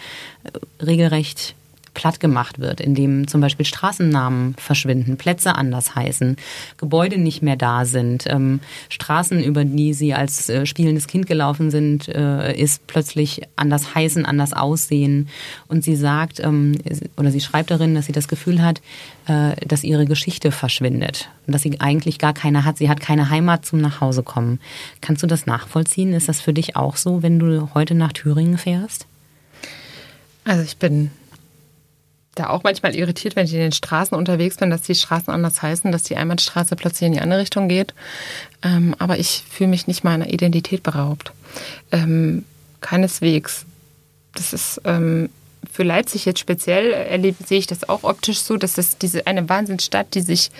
[0.84, 1.54] regelrecht
[1.94, 6.36] platt gemacht wird, indem zum Beispiel Straßennamen verschwinden, Plätze anders heißen,
[6.76, 11.70] Gebäude nicht mehr da sind, ähm, Straßen, über die sie als äh, spielendes Kind gelaufen
[11.70, 15.28] sind, äh, ist plötzlich anders heißen, anders aussehen.
[15.68, 16.76] Und sie sagt, ähm,
[17.16, 18.82] oder sie schreibt darin, dass sie das Gefühl hat,
[19.26, 22.78] äh, dass ihre Geschichte verschwindet und dass sie eigentlich gar keine hat.
[22.78, 24.60] Sie hat keine Heimat zum Nachhausekommen.
[25.00, 26.12] Kannst du das nachvollziehen?
[26.12, 29.06] Ist das für dich auch so, wenn du heute nach Thüringen fährst?
[30.44, 31.10] Also ich bin
[32.34, 35.62] da auch manchmal irritiert, wenn ich in den Straßen unterwegs bin, dass die Straßen anders
[35.62, 37.94] heißen, dass die Einbahnstraße plötzlich in die andere Richtung geht.
[38.62, 41.32] Ähm, aber ich fühle mich nicht meiner Identität beraubt.
[41.92, 42.44] Ähm,
[42.80, 43.64] keineswegs.
[44.34, 45.30] Das ist ähm,
[45.70, 49.48] für Leipzig jetzt speziell erlebe, sehe ich das auch optisch so, dass das diese eine
[49.48, 50.50] Wahnsinnsstadt, die sich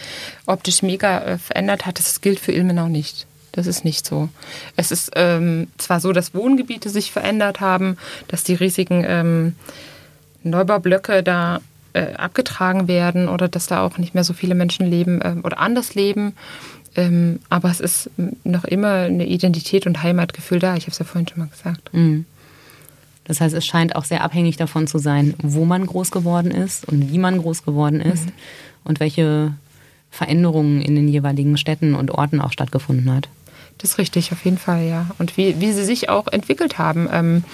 [0.47, 3.27] optisch mega äh, verändert hat, das gilt für Ilmenau nicht.
[3.53, 4.29] Das ist nicht so.
[4.75, 7.97] Es ist ähm, zwar so, dass Wohngebiete sich verändert haben,
[8.27, 9.55] dass die riesigen ähm,
[10.45, 11.61] Neubaublöcke da
[11.95, 15.59] äh, abgetragen werden oder dass da auch nicht mehr so viele Menschen leben äh, oder
[15.59, 16.35] anders leben.
[16.97, 18.11] Ähm, aber es ist
[18.45, 20.77] noch immer eine Identität und Heimatgefühl da.
[20.77, 21.93] Ich habe es ja vorhin schon mal gesagt.
[21.93, 22.25] Mhm.
[23.25, 26.87] Das heißt, es scheint auch sehr abhängig davon zu sein, wo man groß geworden ist
[26.87, 28.33] und wie man groß geworden ist mhm.
[28.85, 29.55] und welche
[30.11, 33.29] Veränderungen in den jeweiligen Städten und Orten auch stattgefunden hat.
[33.79, 35.07] Das ist richtig, auf jeden Fall, ja.
[35.19, 37.09] Und wie, wie sie sich auch entwickelt haben.
[37.11, 37.45] Ähm,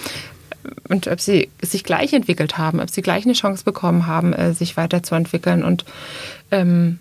[0.89, 4.53] und ob sie sich gleich entwickelt haben, ob sie gleich eine Chance bekommen haben, äh,
[4.53, 5.63] sich weiterzuentwickeln.
[5.63, 5.85] Und
[6.51, 6.99] ähm,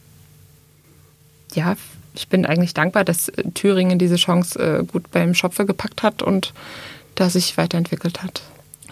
[1.54, 1.76] ja,
[2.14, 6.52] ich bin eigentlich dankbar, dass Thüringen diese Chance äh, gut beim Schopfe gepackt hat und
[7.14, 8.42] da sich weiterentwickelt hat.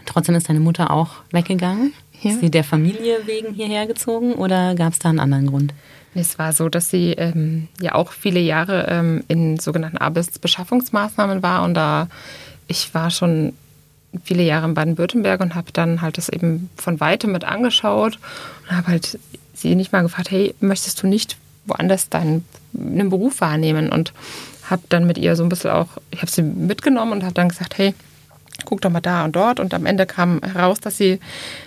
[0.06, 1.92] Trotzdem ist deine Mutter auch weggegangen?
[2.20, 2.30] Ja.
[2.30, 5.74] Ist sie der Familie wegen hierher gezogen oder gab es da einen anderen Grund?
[6.14, 11.62] Es war so, dass sie ähm, ja auch viele Jahre ähm, in sogenannten Arbeitsbeschaffungsmaßnahmen war
[11.62, 12.08] und da
[12.66, 13.54] ich war schon
[14.24, 18.18] viele Jahre in Baden-Württemberg und habe dann halt das eben von weitem mit angeschaut
[18.68, 19.18] und habe halt
[19.54, 21.36] sie nicht mal gefragt, hey, möchtest du nicht
[21.66, 22.44] woanders deinen
[22.74, 23.90] einen Beruf wahrnehmen?
[23.90, 24.12] Und
[24.70, 27.48] habe dann mit ihr so ein bisschen auch, ich habe sie mitgenommen und habe dann
[27.48, 27.94] gesagt, hey,
[28.64, 29.60] guck doch mal da und dort.
[29.60, 31.20] Und am Ende kam heraus, dass sie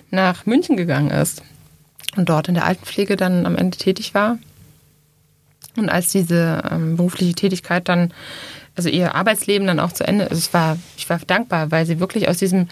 [0.09, 1.41] nach München gegangen ist
[2.15, 4.37] und dort in der Altenpflege dann am Ende tätig war.
[5.77, 8.13] Und als diese ähm, berufliche Tätigkeit dann,
[8.75, 11.99] also ihr Arbeitsleben dann auch zu Ende, also ich war, ich war dankbar, weil sie
[11.99, 12.67] wirklich aus diesem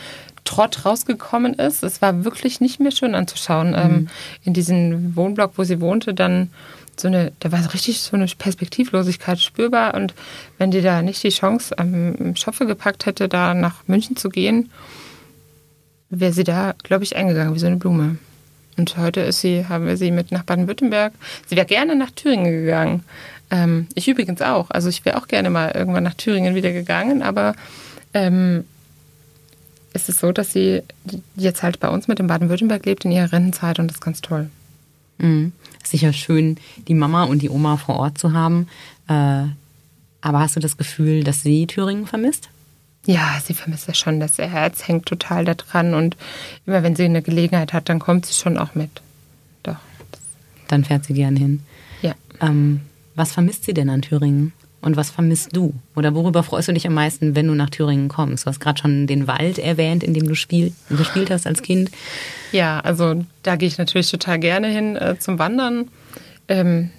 [0.45, 1.83] Trott rausgekommen ist.
[1.83, 3.75] Es war wirklich nicht mehr schön anzuschauen.
[3.75, 3.95] Ähm, mhm.
[3.97, 4.09] Ähm,
[4.45, 6.49] in diesem Wohnblock, wo sie wohnte, dann
[6.97, 9.93] so eine, da war richtig so eine Perspektivlosigkeit spürbar.
[9.93, 10.13] Und
[10.57, 14.69] wenn die da nicht die Chance am Schopfe gepackt hätte, da nach München zu gehen,
[16.09, 18.17] wäre sie da, glaube ich, eingegangen wie so eine Blume.
[18.77, 21.13] Und heute ist sie, haben wir sie mit nach Baden-Württemberg.
[21.47, 23.03] Sie wäre gerne nach Thüringen gegangen.
[23.51, 24.69] Ähm, ich übrigens auch.
[24.69, 27.55] Also ich wäre auch gerne mal irgendwann nach Thüringen wieder gegangen, aber
[28.13, 28.65] ähm,
[29.93, 30.83] es ist so, dass sie
[31.35, 34.21] jetzt halt bei uns mit in Baden-Württemberg lebt in ihrer Rentenzeit und das ist ganz
[34.21, 34.49] toll.
[35.17, 35.51] Mhm.
[35.83, 38.67] Sicher schön, die Mama und die Oma vor Ort zu haben.
[39.07, 39.45] Äh,
[40.21, 42.49] aber hast du das Gefühl, dass sie Thüringen vermisst?
[43.05, 44.19] Ja, sie vermisst es schon.
[44.19, 46.17] Das Herz hängt total da dran und
[46.65, 49.01] immer wenn sie eine Gelegenheit hat, dann kommt sie schon auch mit.
[49.63, 49.77] Doch.
[50.67, 51.63] Dann fährt sie gern hin.
[52.01, 52.13] Ja.
[52.41, 52.81] Ähm,
[53.19, 54.53] was vermisst sie denn an Thüringen?
[54.81, 55.73] Und was vermisst du?
[55.95, 58.45] Oder worüber freust du dich am meisten, wenn du nach Thüringen kommst?
[58.45, 61.91] Du hast gerade schon den Wald erwähnt, in dem du spiel, gespielt hast als Kind.
[62.53, 65.89] Ja, also da gehe ich natürlich total gerne hin äh, zum Wandern.
[66.47, 66.91] Ähm,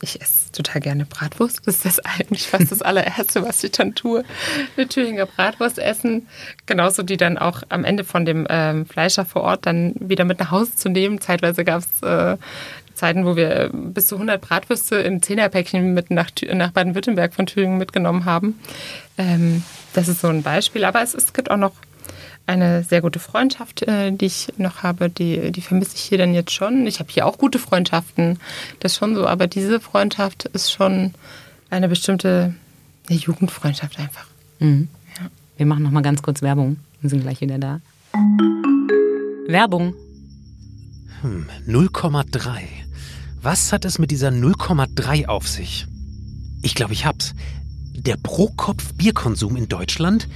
[0.00, 1.60] ich esse total gerne Bratwurst.
[1.66, 4.24] Das ist das eigentlich fast das allererste, was ich dann tue.
[4.76, 6.26] Eine Thüringer Bratwurst essen.
[6.66, 10.40] Genauso die dann auch am Ende von dem ähm, Fleischer vor Ort dann wieder mit
[10.40, 11.20] nach Hause zu nehmen.
[11.20, 12.36] Zeitweise gab es äh,
[12.98, 17.78] Zeiten, wo wir bis zu 100 Bratwürste in Zehnerpäckchen mit nach, nach Baden-Württemberg von Thüringen
[17.78, 18.58] mitgenommen haben.
[19.16, 19.62] Ähm,
[19.94, 20.84] das ist so ein Beispiel.
[20.84, 21.72] Aber es, es gibt auch noch
[22.46, 26.34] eine sehr gute Freundschaft, äh, die ich noch habe, die, die vermisse ich hier dann
[26.34, 26.86] jetzt schon.
[26.86, 28.38] Ich habe hier auch gute Freundschaften,
[28.80, 31.12] das ist schon so, aber diese Freundschaft ist schon
[31.70, 32.54] eine bestimmte
[33.08, 34.26] eine Jugendfreundschaft einfach.
[34.58, 34.88] Mhm.
[35.18, 35.26] Ja.
[35.56, 37.80] Wir machen noch mal ganz kurz Werbung und sind gleich wieder da.
[39.46, 39.94] Werbung.
[41.22, 42.87] Hm, 0,3.
[43.40, 45.86] Was hat es mit dieser 0,3 auf sich?
[46.62, 47.34] Ich glaube, ich hab's.
[47.94, 50.28] Der Pro-Kopf-Bierkonsum in Deutschland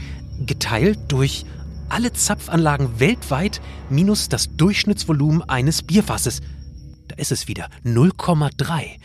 [0.47, 1.45] geteilt durch
[1.89, 6.41] alle Zapfanlagen weltweit minus das Durchschnittsvolumen eines Bierfasses.
[7.09, 8.99] Da ist es wieder 0,3.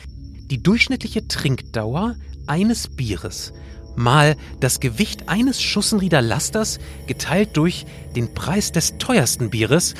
[0.52, 3.52] Die durchschnittliche Trinkdauer eines Bieres
[3.98, 6.78] mal das Gewicht eines Schussenrieder Lasters
[7.08, 9.96] geteilt durch den Preis des teuersten Bieres.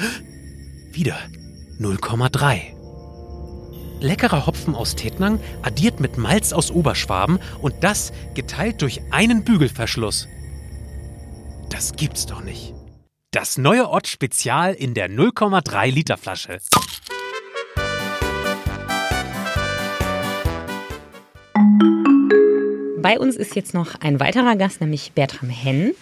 [0.92, 1.18] Wieder
[1.80, 2.77] 0,3.
[4.00, 10.28] Leckerer Hopfen aus Tettnang addiert mit Malz aus Oberschwaben und das geteilt durch einen Bügelverschluss.
[11.70, 12.74] Das gibt's doch nicht.
[13.32, 16.60] Das neue Ott Spezial in der 0,3 Liter Flasche.
[23.02, 25.94] Bei uns ist jetzt noch ein weiterer Gast, nämlich Bertram Henn,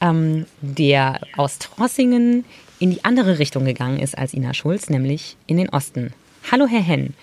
[0.00, 2.44] ähm, der aus Trossingen
[2.78, 6.14] in die andere Richtung gegangen ist als Ina Schulz, nämlich in den Osten.
[6.50, 7.14] Hallo, Herr Henn.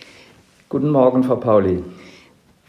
[0.72, 1.82] Guten Morgen, Frau Pauli.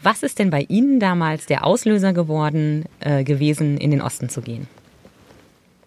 [0.01, 4.41] Was ist denn bei Ihnen damals der Auslöser geworden äh, gewesen, in den Osten zu
[4.41, 4.67] gehen?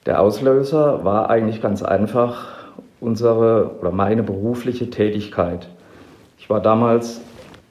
[0.07, 2.55] Der Auslöser war eigentlich ganz einfach
[3.01, 5.69] unsere oder meine berufliche Tätigkeit.
[6.39, 7.21] Ich war damals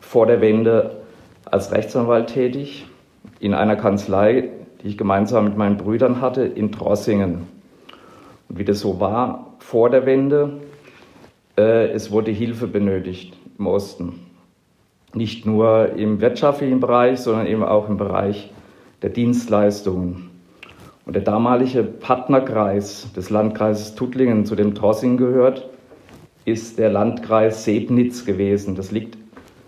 [0.02, 0.98] vor der Wende
[1.46, 2.86] als Rechtsanwalt tätig
[3.40, 4.50] in einer Kanzlei,
[4.82, 7.48] die ich gemeinsam mit meinen Brüdern hatte in Trossingen.
[8.50, 10.60] Und wie das so war vor der Wende,
[11.58, 14.23] äh, es wurde Hilfe benötigt im Osten.
[15.14, 18.52] Nicht nur im wirtschaftlichen Bereich, sondern eben auch im Bereich
[19.02, 20.32] der Dienstleistungen.
[21.06, 25.70] Und der damalige Partnerkreis des Landkreises Tuttlingen, zu dem Trossing gehört,
[26.46, 28.76] ist der Landkreis Sebnitz gewesen.
[28.76, 29.18] Das liegt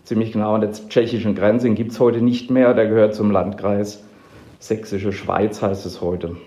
[0.04, 3.32] ziemlich genau an der tschechischen Grenze, den gibt es heute nicht mehr, der gehört zum
[3.32, 4.04] Landkreis
[4.60, 6.38] Sächsische Schweiz, heißt es heute.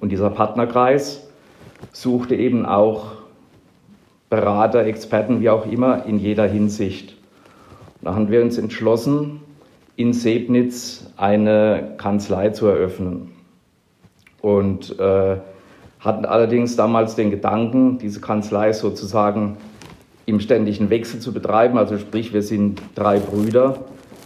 [0.00, 1.28] Und dieser Partnerkreis
[1.92, 3.12] suchte eben auch
[4.30, 7.17] Berater, Experten, wie auch immer, in jeder Hinsicht.
[8.08, 9.42] Da haben wir uns entschlossen,
[9.96, 13.32] in Sebnitz eine Kanzlei zu eröffnen.
[14.40, 15.36] Und äh,
[16.00, 19.58] hatten allerdings damals den Gedanken, diese Kanzlei sozusagen
[20.24, 21.76] im ständigen Wechsel zu betreiben.
[21.76, 23.78] Also sprich, wir sind drei Brüder.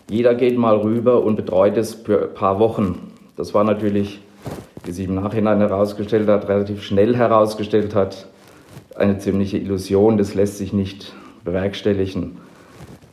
[0.08, 3.10] Jeder geht mal rüber und betreut es für ein paar Wochen.
[3.34, 4.20] Das war natürlich,
[4.84, 8.28] wie sich im Nachhinein herausgestellt hat, relativ schnell herausgestellt hat,
[8.94, 11.12] eine ziemliche Illusion, das lässt sich nicht
[11.42, 12.36] bewerkstelligen.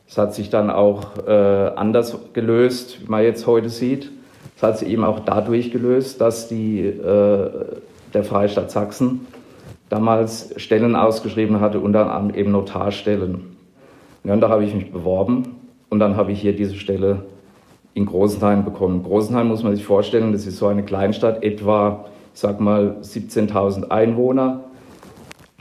[0.10, 1.32] Es hat sich dann auch äh,
[1.76, 4.12] anders gelöst, wie man jetzt heute sieht.
[4.58, 7.50] Es hat sich eben auch dadurch gelöst, dass die, äh,
[8.14, 9.28] der Freistaat Sachsen
[9.88, 13.56] damals Stellen ausgeschrieben hatte, unter anderem eben Notarstellen.
[14.24, 15.56] Ja, und da habe ich mich beworben
[15.90, 17.26] und dann habe ich hier diese Stelle
[17.94, 19.04] in Großenheim bekommen.
[19.04, 23.90] Großenheim muss man sich vorstellen, das ist so eine Kleinstadt, etwa, ich sag mal, 17.000
[23.92, 24.64] Einwohner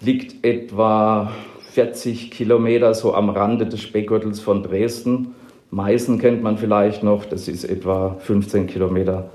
[0.01, 1.33] liegt etwa
[1.79, 5.29] 40 Kilometer so am Rande des Speckgürtels von Dresden.
[5.71, 9.31] Meißen kennt man vielleicht noch, das ist etwa 15 Kilometer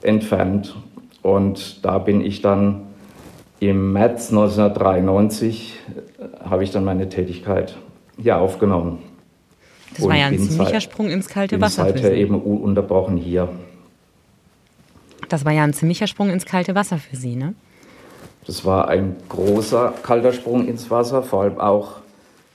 [0.00, 0.74] entfernt.
[1.20, 2.86] Und da bin ich dann
[3.60, 5.74] im März 1993,
[6.16, 7.76] äh, habe ich dann meine Tätigkeit
[8.16, 9.00] hier aufgenommen.
[9.94, 11.84] Das war ja ein ziemlicher seit, Sprung ins kalte Wasser.
[11.84, 13.50] Seither eben ununterbrochen hier.
[15.28, 17.52] Das war ja ein ziemlicher Sprung ins kalte Wasser für Sie, ne?
[18.46, 22.00] Das war ein großer kalter Sprung ins Wasser, vor allem auch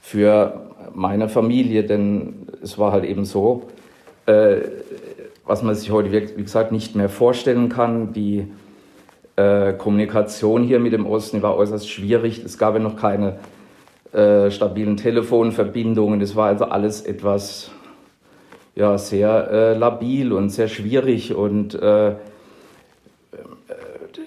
[0.02, 3.64] für meine Familie, denn es war halt eben so,
[4.26, 4.58] äh,
[5.46, 8.14] was man sich heute, wie gesagt, nicht mehr vorstellen kann.
[8.14, 8.48] Die
[9.36, 12.44] äh, Kommunikation hier mit dem Osten war äußerst schwierig.
[12.44, 13.40] Es gab ja noch keine
[14.12, 16.22] äh, stabilen Telefonverbindungen.
[16.22, 17.72] Es war also alles etwas
[18.76, 22.16] ja, sehr äh, labil und sehr schwierig und äh,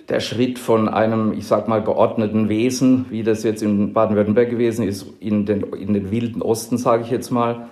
[0.09, 4.87] der Schritt von einem, ich sag mal, geordneten Wesen, wie das jetzt in Baden-Württemberg gewesen
[4.87, 7.69] ist, in den, in den wilden Osten, sage ich jetzt mal,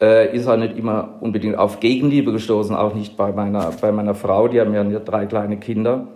[0.00, 4.14] äh, ist er nicht immer unbedingt auf Gegenliebe gestoßen, auch nicht bei meiner, bei meiner
[4.14, 4.48] Frau.
[4.48, 6.08] Die haben ja drei kleine Kinder,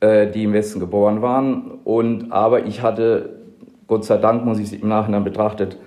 [0.00, 1.78] äh, die im Westen geboren waren.
[1.84, 3.36] Und, aber ich hatte,
[3.86, 5.78] Gott sei Dank, muss ich es im Nachhinein betrachtet,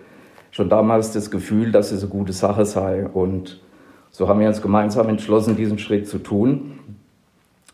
[0.52, 3.06] schon damals das Gefühl, dass es eine gute Sache sei.
[3.06, 3.62] Und
[4.12, 6.77] so haben wir uns gemeinsam entschlossen, diesen Schritt zu tun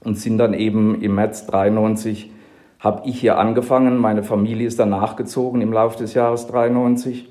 [0.04, 2.32] und sind dann eben im März 93
[2.80, 3.98] habe ich hier angefangen.
[3.98, 7.30] Meine Familie ist dann nachgezogen im Laufe des Jahres 93.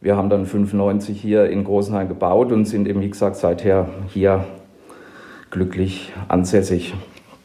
[0.00, 4.44] Wir haben dann 95 hier in Großenhain gebaut und sind eben, wie gesagt, seither hier
[5.50, 6.94] glücklich ansässig.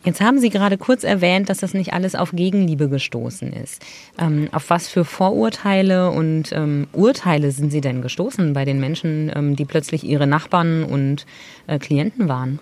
[0.05, 3.81] Jetzt haben Sie gerade kurz erwähnt, dass das nicht alles auf Gegenliebe gestoßen ist.
[4.19, 9.31] Ähm, auf was für Vorurteile und ähm, Urteile sind Sie denn gestoßen bei den Menschen,
[9.33, 11.25] ähm, die plötzlich Ihre Nachbarn und
[11.67, 12.59] äh, Klienten waren?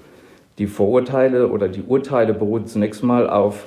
[0.61, 3.65] Die Vorurteile oder die Urteile beruhen zunächst mal auf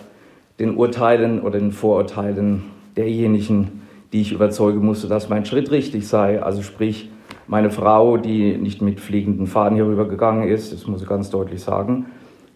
[0.61, 2.67] den Urteilen oder den Vorurteilen
[2.97, 3.83] derjenigen,
[4.13, 6.41] die ich überzeugen musste, dass mein Schritt richtig sei.
[6.41, 7.11] Also sprich,
[7.49, 11.65] meine Frau, die nicht mit fliegenden Fahnen hier rübergegangen ist, das muss ich ganz deutlich
[11.65, 12.07] sagen,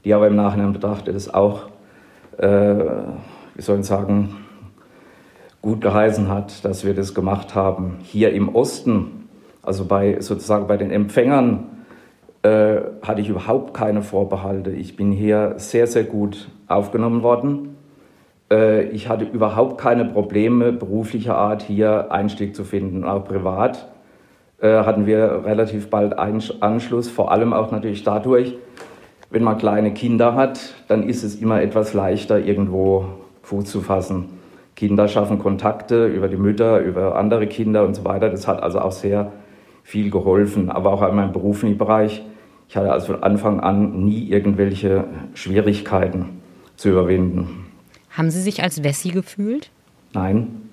[0.04, 1.70] die aber im Nachhinein betrachtet es auch,
[2.36, 2.76] äh,
[3.56, 4.36] wie soll ich sagen,
[5.62, 7.96] gut geheißen hat, dass wir das gemacht haben.
[8.04, 9.28] Hier im Osten,
[9.62, 11.77] also bei sozusagen bei den Empfängern,
[12.42, 14.70] äh, hatte ich überhaupt keine Vorbehalte.
[14.70, 17.76] Ich bin hier sehr, sehr gut aufgenommen worden.
[18.50, 23.04] Äh, ich hatte überhaupt keine Probleme beruflicher Art hier Einstieg zu finden.
[23.04, 23.88] Auch privat
[24.60, 28.56] äh, hatten wir relativ bald Anschluss, vor allem auch natürlich dadurch,
[29.30, 33.04] wenn man kleine Kinder hat, dann ist es immer etwas leichter, irgendwo
[33.42, 34.30] Fuß zu fassen.
[34.74, 38.30] Kinder schaffen Kontakte über die Mütter, über andere Kinder und so weiter.
[38.30, 39.32] Das hat also auch sehr
[39.88, 42.22] viel geholfen, aber auch in meinem beruflichen Bereich.
[42.68, 46.40] Ich hatte also von Anfang an nie irgendwelche Schwierigkeiten
[46.76, 47.64] zu überwinden.
[48.10, 49.70] Haben Sie sich als Wessi gefühlt?
[50.12, 50.68] Nein.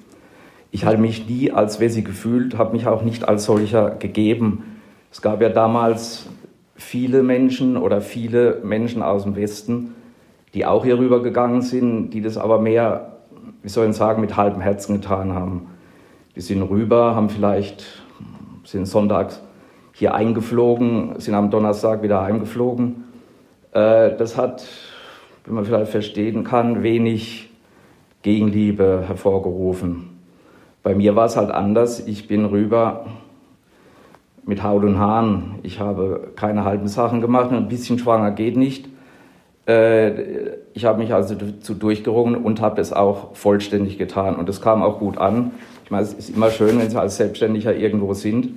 [0.72, 4.66] Ich habe mich nie als Wessi gefühlt, habe mich auch nicht als solcher gegeben.
[5.14, 6.28] Es gab ja damals
[6.76, 9.96] viele Menschen oder viele Menschen aus dem Westen,
[10.54, 13.14] die auch hier rüber gegangen sind, die das aber mehr,
[13.64, 15.68] wie soll ich sagen, mit halbem Herzen getan haben.
[16.36, 18.04] Die sind rüber, haben vielleicht,
[18.66, 19.42] sind sonntags
[19.94, 23.06] hier eingeflogen, sind am Donnerstag wieder heimgeflogen.
[23.72, 24.66] Äh, das hat
[25.46, 27.50] wie man vielleicht verstehen kann, wenig
[28.24, 30.10] Gegenliebe hervorgerufen.
[30.82, 32.06] Bei mir war es halt anders.
[32.08, 33.06] Ich bin rüber
[34.44, 35.60] mit Haut und Haaren.
[35.64, 37.52] Ich habe keine halben Sachen gemacht.
[37.52, 38.88] Ein bisschen schwanger geht nicht.
[39.68, 44.36] Äh, ich habe mich also dazu durchgerungen und habe es auch vollständig getan.
[44.36, 45.52] Und es kam auch gut an.
[45.86, 48.50] Ich meine, es ist immer schön, wenn Sie als Selbstständiger irgendwo sind.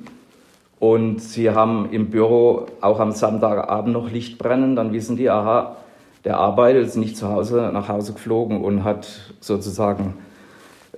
[0.80, 4.76] Und Sie haben im Büro auch am Samstagabend noch Licht brennen.
[4.76, 5.76] Dann wissen die, aha,
[6.24, 10.14] der arbeitet, ist nicht zu Hause nach Hause geflogen und hat sozusagen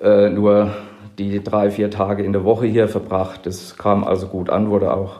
[0.00, 0.72] äh, nur
[1.18, 3.44] die drei, vier Tage in der Woche hier verbracht.
[3.44, 5.18] Das kam also gut an, wurde auch,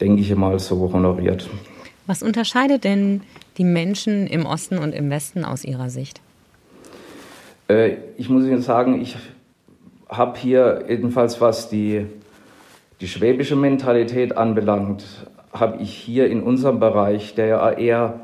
[0.00, 1.48] denke ich mal, so honoriert.
[2.08, 3.20] Was unterscheidet denn
[3.56, 6.20] die Menschen im Osten und im Westen aus Ihrer Sicht?
[7.68, 9.16] Äh, ich muss Ihnen sagen, ich
[10.08, 12.06] habe hier jedenfalls, was die,
[13.00, 15.04] die schwäbische Mentalität anbelangt,
[15.52, 18.20] habe ich hier in unserem Bereich, der ja eher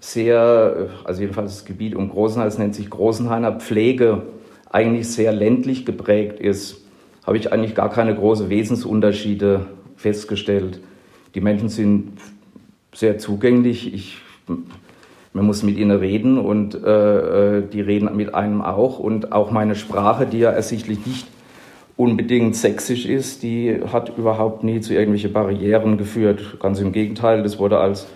[0.00, 4.22] sehr, also jedenfalls das Gebiet um Großenhain, es nennt sich Großenhainer Pflege,
[4.70, 6.80] eigentlich sehr ländlich geprägt ist,
[7.26, 9.66] habe ich eigentlich gar keine großen Wesensunterschiede
[9.96, 10.80] festgestellt.
[11.34, 12.12] Die Menschen sind
[12.94, 13.92] sehr zugänglich.
[13.92, 14.18] Ich,
[15.32, 18.98] man muss mit ihnen reden und äh, äh, die reden mit einem auch.
[18.98, 21.26] Und auch meine Sprache, die ja ersichtlich nicht
[21.96, 26.58] unbedingt sächsisch ist, die hat überhaupt nie zu irgendwelchen Barrieren geführt.
[26.60, 28.06] Ganz im Gegenteil, das wurde als,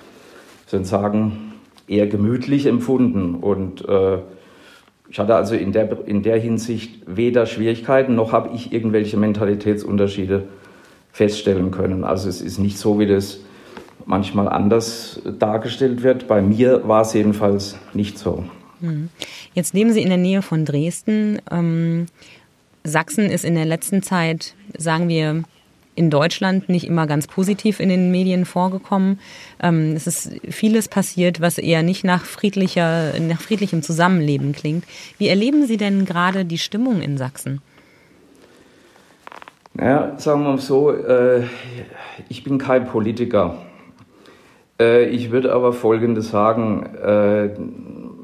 [0.66, 1.52] soll sagen,
[1.86, 3.36] eher gemütlich empfunden.
[3.36, 4.18] Und äh,
[5.08, 10.44] ich hatte also in der, in der Hinsicht weder Schwierigkeiten noch habe ich irgendwelche Mentalitätsunterschiede
[11.12, 12.02] feststellen können.
[12.02, 13.38] Also es ist nicht so, wie das
[14.06, 16.28] manchmal anders dargestellt wird.
[16.28, 18.44] Bei mir war es jedenfalls nicht so.
[18.80, 19.08] Hm.
[19.54, 21.40] Jetzt leben Sie in der Nähe von Dresden.
[21.50, 22.06] Ähm,
[22.82, 25.44] Sachsen ist in der letzten Zeit, sagen wir,
[25.96, 29.20] in Deutschland nicht immer ganz positiv in den Medien vorgekommen.
[29.62, 34.84] Ähm, es ist vieles passiert, was eher nicht nach, friedlicher, nach friedlichem Zusammenleben klingt.
[35.18, 37.62] Wie erleben Sie denn gerade die Stimmung in Sachsen?
[39.74, 41.44] Naja, sagen wir mal so, äh,
[42.28, 43.58] ich bin kein Politiker.
[44.80, 46.86] Äh, ich würde aber Folgendes sagen.
[46.96, 47.50] Äh,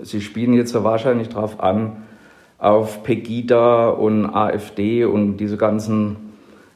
[0.03, 2.05] Sie spielen jetzt ja wahrscheinlich darauf an,
[2.59, 6.17] auf Pegida und AfD und diese ganzen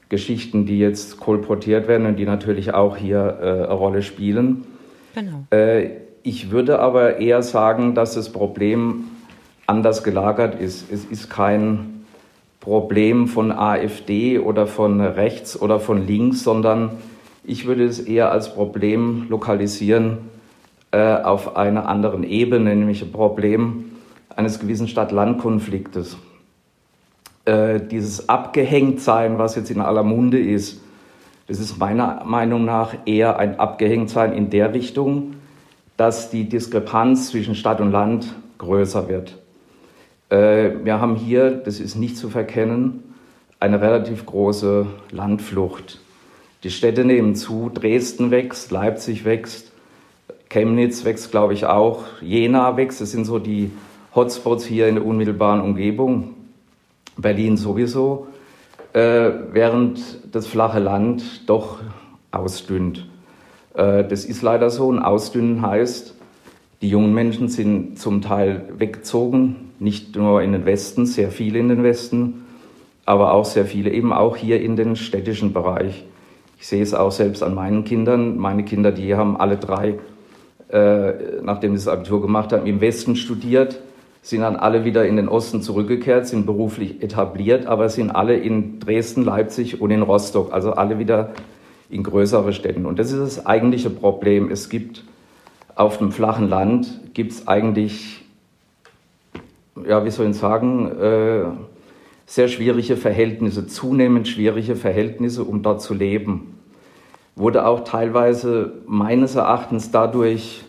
[0.09, 4.65] Geschichten, die jetzt kolportiert werden und die natürlich auch hier äh, eine Rolle spielen.
[5.15, 5.45] Genau.
[5.51, 5.91] Äh,
[6.23, 9.05] ich würde aber eher sagen, dass das Problem
[9.67, 10.91] anders gelagert ist.
[10.91, 12.05] Es ist kein
[12.61, 16.93] Problem von AfD oder von rechts oder von links, sondern
[17.45, 20.19] ich würde es eher als Problem lokalisieren
[20.91, 23.93] äh, auf einer anderen Ebene, nämlich ein Problem
[24.35, 26.17] eines gewissen Stadt-Land-Konfliktes
[27.45, 30.81] äh, dieses Abgehängtsein, was jetzt in aller Munde ist,
[31.47, 35.35] das ist meiner Meinung nach eher ein Abgehängtsein in der Richtung,
[35.97, 39.39] dass die Diskrepanz zwischen Stadt und Land größer wird.
[40.31, 43.15] Äh, wir haben hier, das ist nicht zu verkennen,
[43.61, 46.01] eine relativ große Landflucht.
[46.65, 49.71] Die Städte nehmen zu, Dresden wächst, Leipzig wächst,
[50.49, 53.71] Chemnitz wächst, glaube ich, auch, Jena wächst, das sind so die
[54.15, 56.31] Hotspots hier in der unmittelbaren Umgebung.
[57.19, 58.29] Berlin sowieso,
[58.95, 60.01] äh, während
[60.33, 61.81] das flache Land doch
[62.31, 63.07] ausdünnt.
[63.75, 64.91] Äh, das ist leider so.
[64.91, 66.15] Ein Ausdünnen heißt,
[66.81, 71.69] die jungen Menschen sind zum Teil weggezogen, nicht nur in den Westen, sehr viele in
[71.69, 72.47] den Westen,
[73.05, 76.05] aber auch sehr viele eben auch hier in den städtischen Bereich.
[76.59, 78.39] Ich sehe es auch selbst an meinen Kindern.
[78.39, 79.99] Meine Kinder, die haben alle drei,
[80.69, 83.81] äh, nachdem sie das Abitur gemacht haben, im Westen studiert
[84.25, 88.81] sind dann alle wieder in den Osten zurückgekehrt, sind beruflich etabliert, aber sind alle in
[88.81, 91.35] Dresden, Leipzig und in Rostock, also alle wieder
[91.91, 92.87] in größere Städten.
[92.87, 94.51] Und das ist das eigentliche Problem.
[94.51, 95.05] Es gibt
[95.75, 98.25] auf dem flachen Land gibt es eigentlich,
[99.87, 101.45] ja, wie soll ich sagen, äh,
[102.27, 106.59] sehr schwierige Verhältnisse, zunehmend schwierige Verhältnisse, um dort zu leben.
[107.37, 110.65] Wurde auch teilweise meines Erachtens dadurch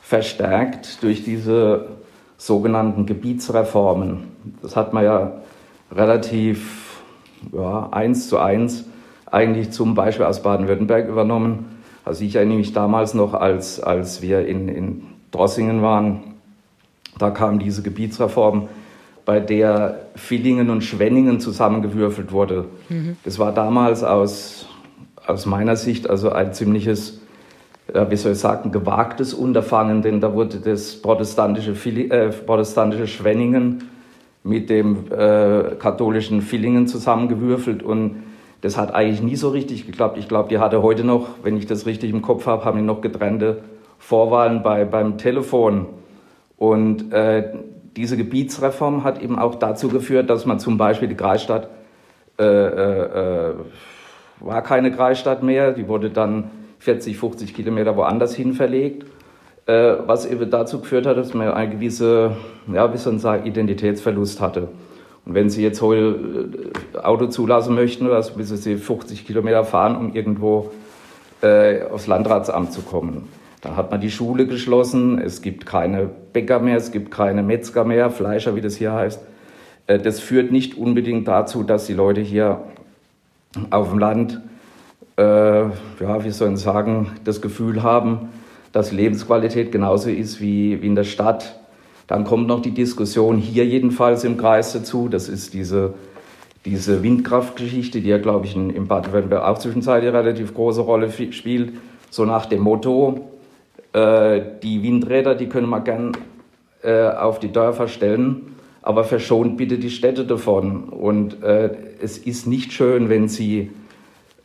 [0.00, 1.88] verstärkt durch diese
[2.36, 4.24] sogenannten Gebietsreformen.
[4.62, 5.32] Das hat man ja
[5.90, 7.00] relativ
[7.52, 8.84] ja, eins zu eins
[9.26, 11.80] eigentlich zum Beispiel aus Baden-Württemberg übernommen.
[12.04, 16.34] Also ich erinnere mich damals noch, als, als wir in, in Drossingen waren,
[17.18, 18.68] da kam diese Gebietsreform,
[19.24, 22.66] bei der Villingen und Schwenningen zusammengewürfelt wurde.
[22.88, 23.16] Mhm.
[23.24, 24.66] Das war damals aus,
[25.26, 27.20] aus meiner Sicht also ein ziemliches
[27.92, 33.84] äh, wie soll ich sagen, gewagtes Unterfangen, denn da wurde das protestantische, äh, protestantische Schwenningen
[34.42, 38.22] mit dem äh, katholischen Villingen zusammengewürfelt und
[38.62, 40.16] das hat eigentlich nie so richtig geklappt.
[40.16, 42.84] Ich glaube, die hatte heute noch, wenn ich das richtig im Kopf habe, haben die
[42.84, 43.62] noch getrennte
[43.98, 45.86] Vorwahlen bei, beim Telefon.
[46.56, 47.52] Und äh,
[47.96, 51.68] diese Gebietsreform hat eben auch dazu geführt, dass man zum Beispiel die Kreisstadt
[52.38, 53.54] äh, äh,
[54.40, 59.06] war keine Kreisstadt mehr, die wurde dann 40, 50 Kilometer woanders hin verlegt,
[59.66, 62.36] äh, was eben dazu geführt hat, dass man eine gewisse,
[62.72, 64.68] ja, wie soll man sagen, Identitätsverlust hatte.
[65.24, 66.50] Und wenn Sie jetzt heute
[66.94, 70.72] äh, Auto zulassen möchten, oder müssen Sie 50 Kilometer fahren, um irgendwo
[71.40, 73.28] äh, aufs Landratsamt zu kommen.
[73.64, 77.84] Dann hat man die Schule geschlossen, es gibt keine Bäcker mehr, es gibt keine Metzger
[77.84, 79.20] mehr, Fleischer, wie das hier heißt.
[79.88, 82.60] Äh, das führt nicht unbedingt dazu, dass die Leute hier
[83.70, 84.40] auf dem Land
[85.16, 88.30] äh, ja, wie soll ich sagen, das Gefühl haben,
[88.72, 91.58] dass Lebensqualität genauso ist wie, wie in der Stadt.
[92.06, 95.08] Dann kommt noch die Diskussion hier jedenfalls im Kreis dazu.
[95.08, 95.94] Das ist diese,
[96.64, 101.10] diese Windkraftgeschichte, die ja, glaube ich, in, in Baden-Württemberg auch zwischenzeitlich eine relativ große Rolle
[101.30, 101.74] spielt.
[102.10, 103.30] So nach dem Motto,
[103.94, 106.12] äh, die Windräder, die können wir gern
[106.82, 110.90] äh, auf die Dörfer stellen, aber verschont bitte die Städte davon.
[110.90, 111.70] Und äh,
[112.02, 113.70] es ist nicht schön, wenn sie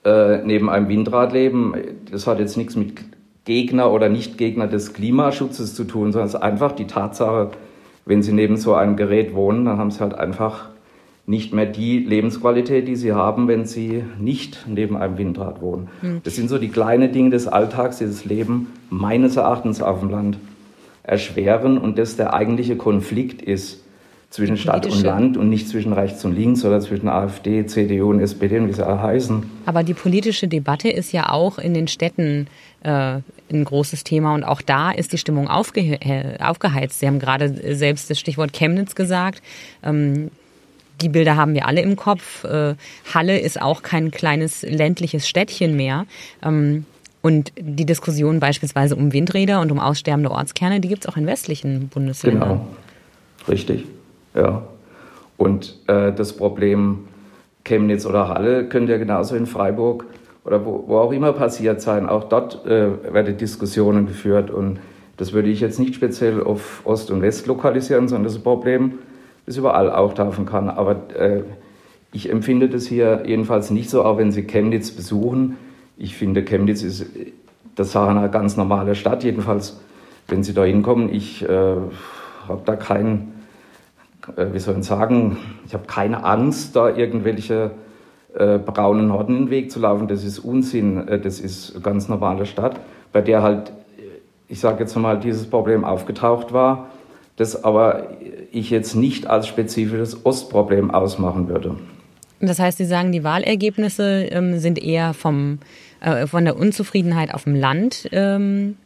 [0.05, 1.73] äh, neben einem Windrad leben.
[2.09, 2.93] Das hat jetzt nichts mit
[3.43, 7.49] Gegner oder Nicht-Gegner des Klimaschutzes zu tun, sondern es ist einfach die Tatsache,
[8.05, 10.69] wenn Sie neben so einem Gerät wohnen, dann haben Sie halt einfach
[11.25, 15.89] nicht mehr die Lebensqualität, die Sie haben, wenn Sie nicht neben einem Windrad wohnen.
[16.01, 16.21] Hm.
[16.23, 20.09] Das sind so die kleinen Dinge des Alltags, die das Leben meines Erachtens auf dem
[20.09, 20.37] Land
[21.03, 23.83] erschweren und das der eigentliche Konflikt ist
[24.29, 28.19] zwischen Stadt und Land und nicht zwischen rechts und links oder zwischen AfD, CDU und
[28.19, 29.43] SPD und wie sie alle heißen.
[29.65, 32.47] Aber die politische Debatte ist ja auch in den Städten
[32.83, 33.19] äh,
[33.51, 36.99] ein großes Thema und auch da ist die Stimmung aufge äh, aufgeheizt.
[36.99, 39.41] Sie haben gerade selbst das Stichwort Chemnitz gesagt.
[39.83, 40.29] Ähm,
[41.01, 42.43] die Bilder haben wir alle im Kopf.
[42.43, 42.75] Äh,
[43.11, 46.05] Halle ist auch kein kleines ländliches Städtchen mehr.
[46.43, 46.85] Ähm,
[47.22, 51.26] und die Diskussion beispielsweise um Windräder und um aussterbende Ortskerne, die gibt es auch in
[51.26, 52.49] westlichen Bundesländern.
[52.49, 52.67] Genau,
[53.47, 53.86] richtig.
[54.34, 54.63] Ja.
[55.38, 57.07] Und äh, das Problem
[57.63, 60.05] Chemnitz oder Halle könnte ja genauso in Freiburg
[60.45, 62.07] oder wo, wo auch immer passiert sein.
[62.07, 64.49] Auch dort äh, werden Diskussionen geführt.
[64.49, 64.80] Und
[65.17, 68.43] das würde ich jetzt nicht speziell auf Ost und West lokalisieren, sondern das ist ein
[68.43, 68.99] Problem,
[69.45, 70.70] das überall auftauchen kann.
[70.70, 71.43] Aber äh,
[72.11, 75.57] ich empfinde das hier jedenfalls nicht so, auch wenn Sie Chemnitz besuchen.
[75.99, 77.05] Ich finde, Chemnitz ist
[77.75, 79.79] das Sache eine ganz normale Stadt, jedenfalls,
[80.27, 81.13] wenn Sie da hinkommen.
[81.13, 81.75] Ich äh,
[82.47, 83.39] habe da keinen
[84.35, 87.71] äh, wie soll ich sagen, ich habe keine Angst, da irgendwelche
[88.35, 90.07] äh, braunen Horden in den Weg zu laufen.
[90.07, 91.07] Das ist Unsinn.
[91.07, 92.79] Äh, das ist eine ganz normale Stadt,
[93.11, 93.71] bei der halt,
[94.47, 96.89] ich sage jetzt mal, dieses Problem aufgetaucht war,
[97.37, 98.07] das aber
[98.51, 101.75] ich jetzt nicht als spezifisches Ostproblem ausmachen würde.
[102.41, 105.59] Das heißt, Sie sagen, die Wahlergebnisse ähm, sind eher vom,
[106.01, 108.77] äh, von der Unzufriedenheit auf dem Land ähm,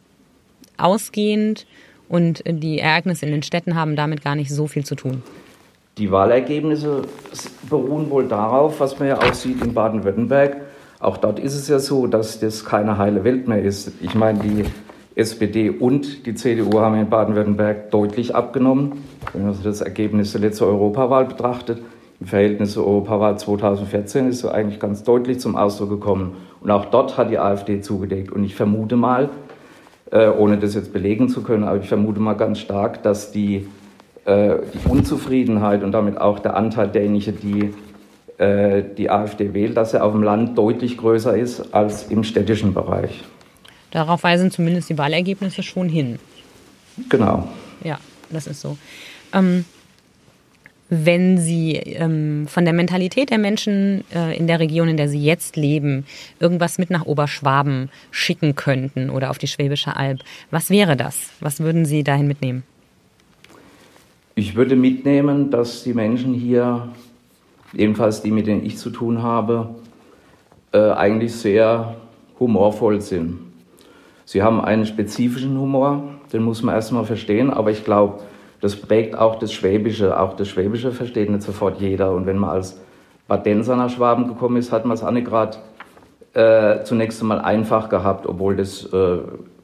[0.76, 1.66] ausgehend
[2.08, 5.22] und die Ereignisse in den Städten haben damit gar nicht so viel zu tun.
[5.98, 7.02] Die Wahlergebnisse
[7.70, 10.56] beruhen wohl darauf, was man ja auch sieht in Baden-Württemberg.
[10.98, 13.92] Auch dort ist es ja so, dass das keine heile Welt mehr ist.
[14.00, 14.64] Ich meine, die
[15.14, 19.04] SPD und die CDU haben in Baden-Württemberg deutlich abgenommen.
[19.32, 21.80] Wenn man das Ergebnis der letzten Europawahl betrachtet,
[22.20, 26.36] im Verhältnis zur Europawahl 2014 ist so eigentlich ganz deutlich zum Ausdruck gekommen.
[26.64, 28.32] Und auch dort hat die AfD zugedeckt.
[28.32, 29.28] Und ich vermute mal,
[30.10, 33.68] äh, ohne das jetzt belegen zu können, aber ich vermute mal ganz stark, dass die,
[34.24, 37.74] äh, die Unzufriedenheit und damit auch der Anteil derjenigen, die
[38.42, 42.74] äh, die AfD wählt, dass er auf dem Land deutlich größer ist als im städtischen
[42.74, 43.22] Bereich.
[43.92, 46.18] Darauf weisen zumindest die Wahlergebnisse schon hin.
[47.10, 47.46] Genau.
[47.84, 47.98] Ja,
[48.30, 48.76] das ist so.
[49.32, 49.64] Ähm,
[50.90, 55.22] wenn Sie ähm, von der Mentalität der Menschen äh, in der Region, in der Sie
[55.22, 56.04] jetzt leben,
[56.40, 60.20] irgendwas mit nach Oberschwaben schicken könnten oder auf die Schwäbische Alb,
[60.50, 61.30] was wäre das?
[61.40, 62.64] Was würden Sie dahin mitnehmen?
[64.34, 66.88] Ich würde mitnehmen, dass die Menschen hier,
[67.72, 69.74] jedenfalls die, mit denen ich zu tun habe,
[70.72, 71.96] äh, eigentlich sehr
[72.38, 73.38] humorvoll sind.
[74.24, 78.22] Sie haben einen spezifischen Humor, den muss man erstmal verstehen, aber ich glaube,
[78.64, 80.18] das prägt auch das Schwäbische.
[80.18, 82.12] Auch das Schwäbische versteht nicht sofort jeder.
[82.12, 82.80] Und wenn man als
[83.28, 85.58] Badenser nach Schwaben gekommen ist, hat man es auch nicht gerade
[86.32, 89.18] äh, zunächst einmal einfach gehabt, obwohl das äh,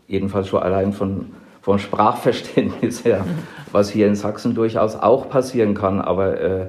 [0.07, 1.29] jedenfalls schon allein von,
[1.63, 3.25] vom Sprachverständnis her,
[3.73, 6.03] was hier in Sachsen durchaus auch passieren kann.
[6.03, 6.67] Aber äh,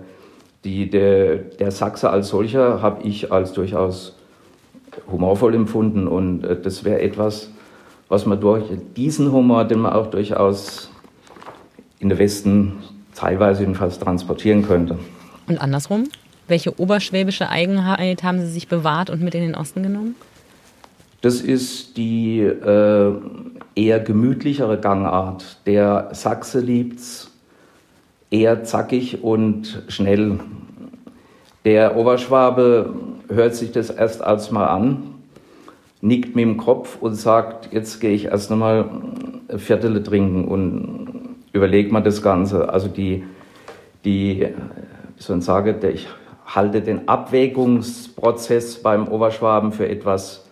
[0.64, 4.18] die, der, der Sachse als solcher habe ich als durchaus
[5.12, 6.08] humorvoll empfunden.
[6.08, 7.52] Und äh, das wäre etwas,
[8.08, 8.64] was man durch
[8.96, 10.91] diesen Humor, den man auch durchaus
[12.02, 12.74] in der Westen
[13.16, 14.98] teilweise jedenfalls transportieren könnte.
[15.48, 16.10] Und andersrum?
[16.48, 20.16] Welche oberschwäbische Eigenheit haben Sie sich bewahrt und mit in den Osten genommen?
[21.22, 23.14] Das ist die äh,
[23.76, 25.60] eher gemütlichere Gangart.
[25.68, 27.32] Der Sachse liebt es
[28.32, 30.40] eher zackig und schnell.
[31.64, 32.96] Der Oberschwabe
[33.30, 35.04] hört sich das erst als mal an,
[36.02, 38.90] nickt mit dem Kopf und sagt, jetzt gehe ich erst einmal
[39.58, 41.11] Viertele trinken und
[41.54, 42.70] überlegt man das Ganze.
[42.70, 43.24] Also die,
[44.04, 44.48] die
[45.16, 46.08] wie soll ich sagen, ich
[46.46, 50.46] halte den Abwägungsprozess beim Oberschwaben für etwas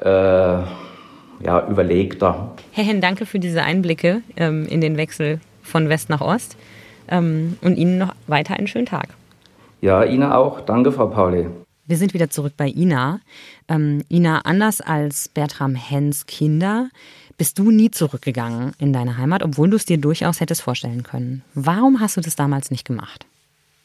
[0.00, 2.52] äh, ja, überlegter.
[2.72, 6.56] Herr Hen, danke für diese Einblicke ähm, in den Wechsel von West nach Ost
[7.08, 9.08] ähm, und Ihnen noch weiter einen schönen Tag.
[9.80, 10.60] Ja, Ihnen auch.
[10.60, 11.46] Danke, Frau Pauli.
[11.86, 13.20] Wir sind wieder zurück bei Ina.
[13.68, 16.88] Ähm, Ina, anders als Bertram Hens Kinder
[17.36, 21.42] bist du nie zurückgegangen in deine Heimat, obwohl du es dir durchaus hättest vorstellen können.
[21.54, 23.26] Warum hast du das damals nicht gemacht?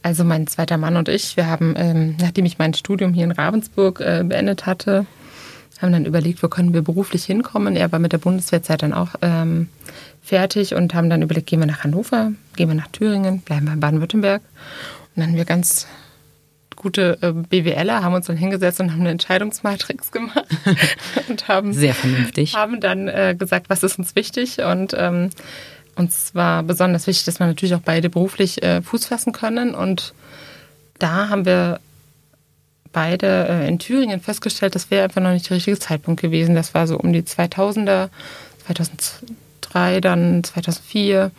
[0.02, 3.32] Also mein zweiter Mann und ich, wir haben, ähm, nachdem ich mein Studium hier in
[3.32, 5.06] Ravensburg äh, beendet hatte,
[5.82, 7.76] haben dann überlegt, wo können wir beruflich hinkommen.
[7.76, 9.68] Er war mit der Bundeswehrzeit dann auch ähm,
[10.22, 13.74] fertig und haben dann überlegt, gehen wir nach Hannover, gehen wir nach Thüringen, bleiben wir
[13.74, 14.42] in Baden-Württemberg.
[15.16, 15.88] Und dann haben wir ganz
[16.80, 20.46] gute äh, BWLer haben uns dann hingesetzt und haben eine Entscheidungsmatrix gemacht
[21.30, 25.30] und haben sehr vernünftig haben dann äh, gesagt, was ist uns wichtig und ähm,
[25.96, 30.14] uns war besonders wichtig, dass wir natürlich auch beide beruflich äh, Fuß fassen können und
[30.98, 31.80] da haben wir
[32.92, 36.56] beide äh, in Thüringen festgestellt, das wäre einfach noch nicht der richtige Zeitpunkt gewesen.
[36.56, 38.10] Das war so um die 2000er,
[38.66, 41.32] 2003, dann 2004.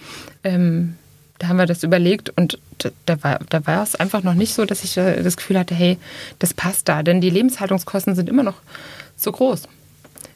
[0.44, 0.96] Ähm,
[1.40, 2.58] da haben wir das überlegt und
[3.06, 5.96] da war, da war es einfach noch nicht so, dass ich das Gefühl hatte, hey,
[6.38, 7.02] das passt da.
[7.02, 8.56] Denn die Lebenshaltungskosten sind immer noch
[9.16, 9.62] so groß.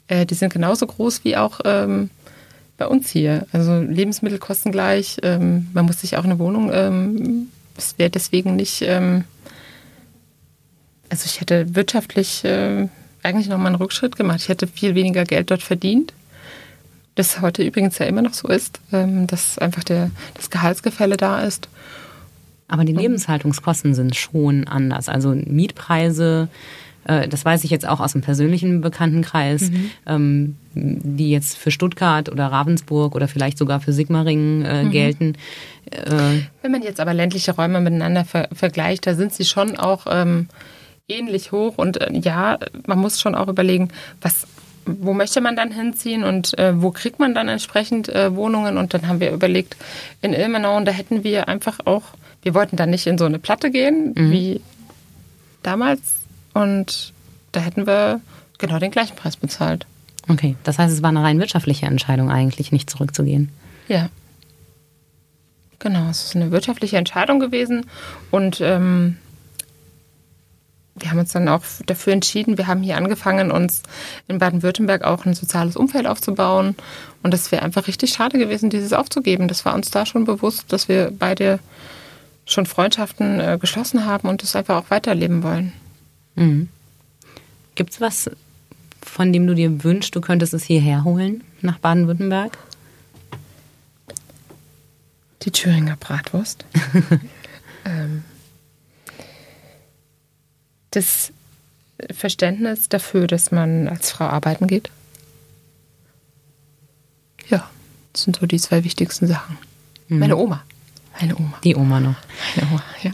[0.08, 2.08] Äh, die sind genauso groß wie auch ähm,
[2.78, 3.46] bei uns hier.
[3.52, 5.18] Also Lebensmittel kosten gleich.
[5.22, 9.24] Ähm, man muss sich auch eine Wohnung, ähm, es wäre deswegen nicht, ähm,
[11.10, 12.88] also ich hätte wirtschaftlich äh,
[13.22, 14.40] eigentlich nochmal einen Rückschritt gemacht.
[14.40, 16.14] Ich hätte viel weniger Geld dort verdient.
[17.14, 21.40] Das heute übrigens ja immer noch so ist, ähm, dass einfach der, das Gehaltsgefälle da
[21.42, 21.68] ist.
[22.66, 25.08] Aber die Lebenshaltungskosten sind schon anders.
[25.08, 26.48] Also Mietpreise,
[27.04, 29.90] äh, das weiß ich jetzt auch aus dem persönlichen Bekanntenkreis, mhm.
[30.06, 34.90] Ähm, die jetzt für Stuttgart oder Ravensburg oder vielleicht sogar für Sigmaringen äh, mhm.
[34.90, 35.34] gelten.
[35.90, 40.06] Äh, Wenn man jetzt aber ländliche Räume miteinander ver vergleicht, da sind sie schon auch
[40.10, 40.48] ähm,
[41.08, 41.76] ähnlich hoch.
[41.76, 43.90] Und äh, ja, man muss schon auch überlegen,
[44.20, 44.46] was
[44.86, 48.76] wo möchte man dann hinziehen und äh, wo kriegt man dann entsprechend äh, Wohnungen?
[48.78, 49.76] Und dann haben wir überlegt,
[50.22, 52.02] in Ilmenau, und da hätten wir einfach auch,
[52.42, 54.30] wir wollten dann nicht in so eine Platte gehen mhm.
[54.30, 54.60] wie
[55.62, 56.00] damals,
[56.52, 57.12] und
[57.52, 58.20] da hätten wir
[58.58, 59.86] genau den gleichen Preis bezahlt.
[60.28, 63.50] Okay, das heißt, es war eine rein wirtschaftliche Entscheidung eigentlich, nicht zurückzugehen.
[63.88, 64.08] Ja.
[65.78, 67.86] Genau, es ist eine wirtschaftliche Entscheidung gewesen
[68.30, 69.18] und ähm,
[70.96, 73.82] wir haben uns dann auch dafür entschieden, wir haben hier angefangen, uns
[74.28, 76.76] in Baden-Württemberg auch ein soziales Umfeld aufzubauen.
[77.22, 79.48] Und das wäre einfach richtig schade gewesen, dieses aufzugeben.
[79.48, 81.58] Das war uns da schon bewusst, dass wir beide
[82.46, 85.72] schon Freundschaften äh, geschlossen haben und das einfach auch weiterleben wollen.
[86.36, 86.68] Mhm.
[87.74, 88.30] Gibt es was,
[89.02, 92.56] von dem du dir wünschst, du könntest es hierher holen, nach Baden-Württemberg?
[95.42, 96.64] Die Thüringer Bratwurst.
[97.84, 98.22] ähm,
[100.96, 101.32] das
[102.12, 104.90] Verständnis dafür, dass man als Frau arbeiten geht.
[107.48, 107.68] Ja,
[108.12, 109.58] das sind so die zwei wichtigsten Sachen.
[110.08, 110.18] Mhm.
[110.18, 110.62] Meine Oma.
[111.20, 111.58] Meine Oma.
[111.62, 112.16] Die Oma noch.
[112.56, 113.12] Meine Oma, ja.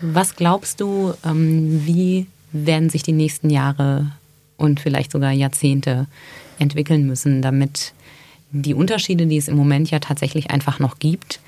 [0.00, 4.10] Was glaubst du, ähm, wie werden sich die nächsten Jahre
[4.56, 6.06] und vielleicht sogar Jahrzehnte
[6.58, 7.92] entwickeln müssen, damit
[8.50, 11.40] die Unterschiede, die es im Moment ja tatsächlich einfach noch gibt,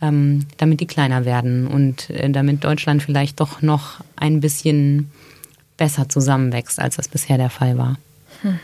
[0.00, 5.10] ähm, damit die kleiner werden und äh, damit Deutschland vielleicht doch noch ein bisschen
[5.76, 7.96] besser zusammenwächst, als das bisher der Fall war?
[8.42, 8.58] Hm.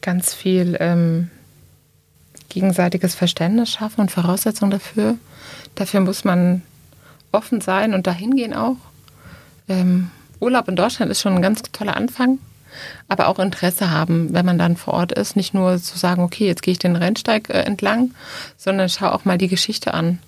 [0.00, 1.30] Ganz viel ähm,
[2.48, 5.16] gegenseitiges Verständnis schaffen und Voraussetzungen dafür.
[5.74, 6.62] Dafür muss man
[7.32, 8.76] offen sein und dahin gehen auch.
[9.68, 12.38] Ähm, Urlaub in Deutschland ist schon ein ganz toller Anfang,
[13.08, 16.46] aber auch Interesse haben, wenn man dann vor Ort ist, nicht nur zu sagen, okay,
[16.46, 18.12] jetzt gehe ich den Rennsteig äh, entlang,
[18.56, 20.18] sondern schau auch mal die Geschichte an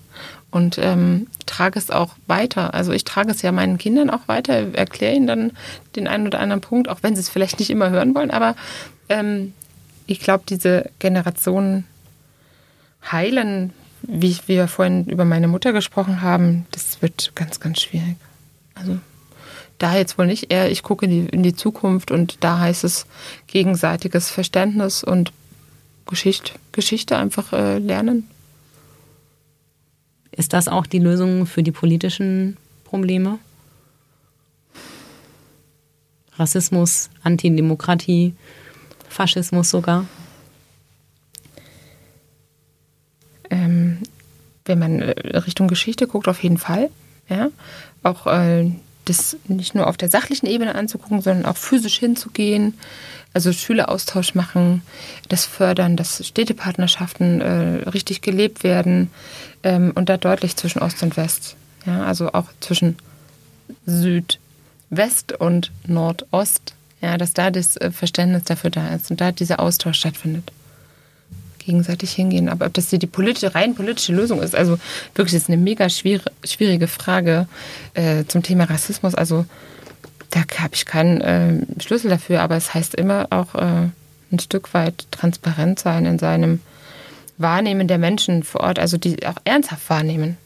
[0.51, 2.73] und ähm, trage es auch weiter.
[2.73, 5.51] Also ich trage es ja meinen Kindern auch weiter, erkläre ihnen dann
[5.95, 8.55] den einen oder anderen Punkt, auch wenn sie es vielleicht nicht immer hören wollen, aber
[9.09, 9.53] ähm,
[10.05, 11.85] ich glaube, diese Generationen
[13.11, 18.15] heilen, wie wir vorhin über meine Mutter gesprochen haben, das wird ganz, ganz schwierig.
[18.73, 18.99] Also
[19.77, 22.83] da jetzt wohl nicht eher, ich gucke in die, in die Zukunft und da heißt
[22.83, 23.05] es
[23.47, 25.31] gegenseitiges Verständnis und
[26.07, 28.29] Geschichte, Geschichte einfach äh, lernen.
[30.31, 33.39] Ist das auch die Lösung für die politischen Probleme?
[36.37, 38.35] Rassismus, Antidemokratie,
[39.09, 40.05] Faschismus sogar?
[43.49, 43.99] Ähm,
[44.65, 46.89] wenn man äh, Richtung Geschichte guckt, auf jeden Fall.
[47.29, 47.49] Ja?
[48.03, 48.71] Auch äh,
[49.09, 52.73] das nicht nur auf der sachlichen Ebene anzugucken, sondern auch physisch hinzugehen,
[53.33, 54.81] also Schüleraustausch machen,
[55.29, 59.11] das fördern, dass Städtepartnerschaften äh, richtig gelebt werden
[59.63, 61.55] ähm, und da deutlich zwischen Ost und West.
[61.85, 62.03] Ja?
[62.03, 62.97] Also auch zwischen
[63.85, 69.59] Südwest und Nordost, ja, dass da das äh, Verständnis dafür da ist und da dieser
[69.59, 70.51] Austausch stattfindet
[71.67, 72.49] gegenseitig hingehen.
[72.49, 74.79] Aber ob das die politische, rein politische Lösung ist, also
[75.13, 77.47] wirklich ist eine mega schwierige Frage
[77.93, 79.13] äh, zum Thema Rassismus.
[79.13, 79.45] Also
[80.31, 83.89] da habe ich keinen äh, Schlüssel dafür, aber es heißt immer auch äh,
[84.31, 86.61] ein Stück weit transparent sein in seinem
[87.37, 90.37] Wahrnehmen der Menschen vor Ort, also die auch ernsthaft wahrnehmen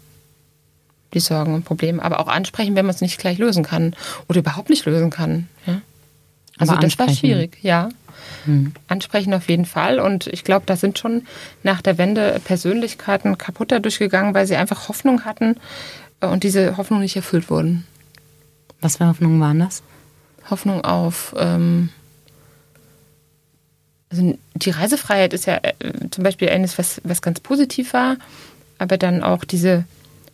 [1.13, 3.95] die Sorgen und Probleme, aber auch ansprechen, wenn man es nicht gleich lösen kann
[4.29, 5.49] oder überhaupt nicht lösen kann.
[5.65, 5.81] Ja?
[6.61, 7.89] Also das war schwierig, ja.
[8.45, 8.73] Mhm.
[8.87, 9.99] Ansprechen auf jeden Fall.
[9.99, 11.23] Und ich glaube, da sind schon
[11.63, 15.55] nach der Wende Persönlichkeiten kaputt dadurch gegangen, weil sie einfach Hoffnung hatten
[16.21, 17.85] äh, und diese Hoffnung nicht erfüllt wurden.
[18.79, 19.83] Was für Hoffnungen waren das?
[20.49, 21.35] Hoffnung auf.
[21.37, 21.89] Ähm,
[24.09, 25.73] also die Reisefreiheit ist ja äh,
[26.09, 28.17] zum Beispiel eines, was, was ganz positiv war,
[28.77, 29.85] aber dann auch diese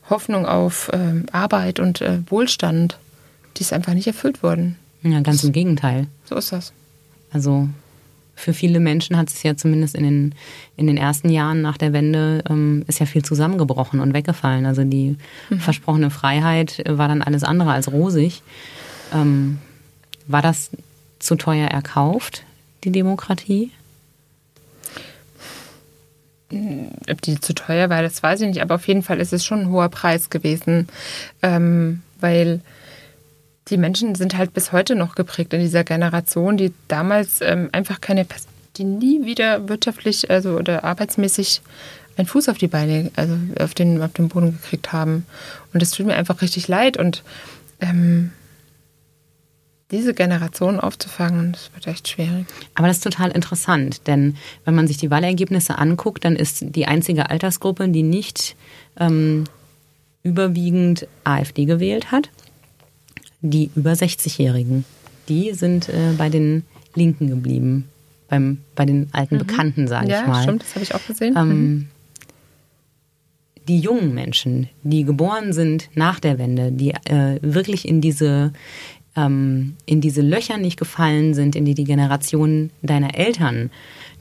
[0.09, 2.97] Hoffnung auf ähm, Arbeit und äh, Wohlstand,
[3.57, 4.77] die ist einfach nicht erfüllt worden.
[5.11, 6.07] Ja, ganz im Gegenteil.
[6.25, 6.73] So ist das.
[7.31, 7.69] Also
[8.35, 10.35] für viele Menschen hat es ja zumindest in den,
[10.75, 14.65] in den ersten Jahren nach der Wende ähm, ist ja viel zusammengebrochen und weggefallen.
[14.65, 15.17] Also die
[15.49, 15.59] mhm.
[15.59, 18.43] versprochene Freiheit war dann alles andere als rosig.
[19.13, 19.57] Ähm,
[20.27, 20.69] war das
[21.19, 22.43] zu teuer erkauft,
[22.83, 23.71] die Demokratie?
[27.09, 29.43] Ob die zu teuer war, das weiß ich nicht, aber auf jeden Fall ist es
[29.43, 30.87] schon ein hoher Preis gewesen,
[31.41, 32.61] ähm, weil
[33.69, 38.01] die Menschen sind halt bis heute noch geprägt in dieser Generation, die damals ähm, einfach
[38.01, 38.25] keine,
[38.77, 41.61] die nie wieder wirtschaftlich also oder arbeitsmäßig
[42.17, 45.25] einen Fuß auf die Beine, also auf den, auf den Boden gekriegt haben.
[45.73, 47.23] Und es tut mir einfach richtig leid und
[47.79, 48.31] ähm,
[49.91, 52.45] diese Generation aufzufangen, das wird echt schwierig.
[52.75, 54.35] Aber das ist total interessant, denn
[54.65, 58.55] wenn man sich die Wahlergebnisse anguckt, dann ist die einzige Altersgruppe, die nicht
[58.99, 59.45] ähm,
[60.23, 62.29] überwiegend AfD gewählt hat,
[63.41, 64.85] die über 60-Jährigen.
[65.29, 66.63] Die sind äh, bei den
[66.95, 67.85] Linken geblieben,
[68.29, 69.39] beim, bei den alten mhm.
[69.39, 70.37] Bekannten, sage ja, ich mal.
[70.37, 71.35] Ja, stimmt, das habe ich auch gesehen.
[71.37, 71.87] Ähm, mhm.
[73.67, 78.53] Die jungen Menschen, die geboren sind nach der Wende, die äh, wirklich in diese,
[79.17, 83.69] ähm, in diese Löcher nicht gefallen sind, in die die Generation deiner Eltern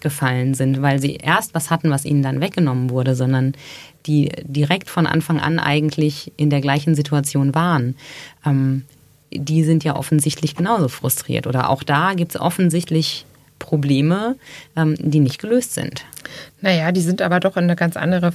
[0.01, 3.53] gefallen sind, weil sie erst was hatten, was ihnen dann weggenommen wurde, sondern
[4.07, 7.95] die direkt von Anfang an eigentlich in der gleichen Situation waren.
[8.45, 8.83] Ähm,
[9.33, 11.47] die sind ja offensichtlich genauso frustriert.
[11.47, 13.27] Oder auch da gibt es offensichtlich
[13.59, 14.37] Probleme,
[14.77, 16.05] ähm, die nicht gelöst sind.
[16.61, 18.33] Naja, die sind aber doch in eine ganz andere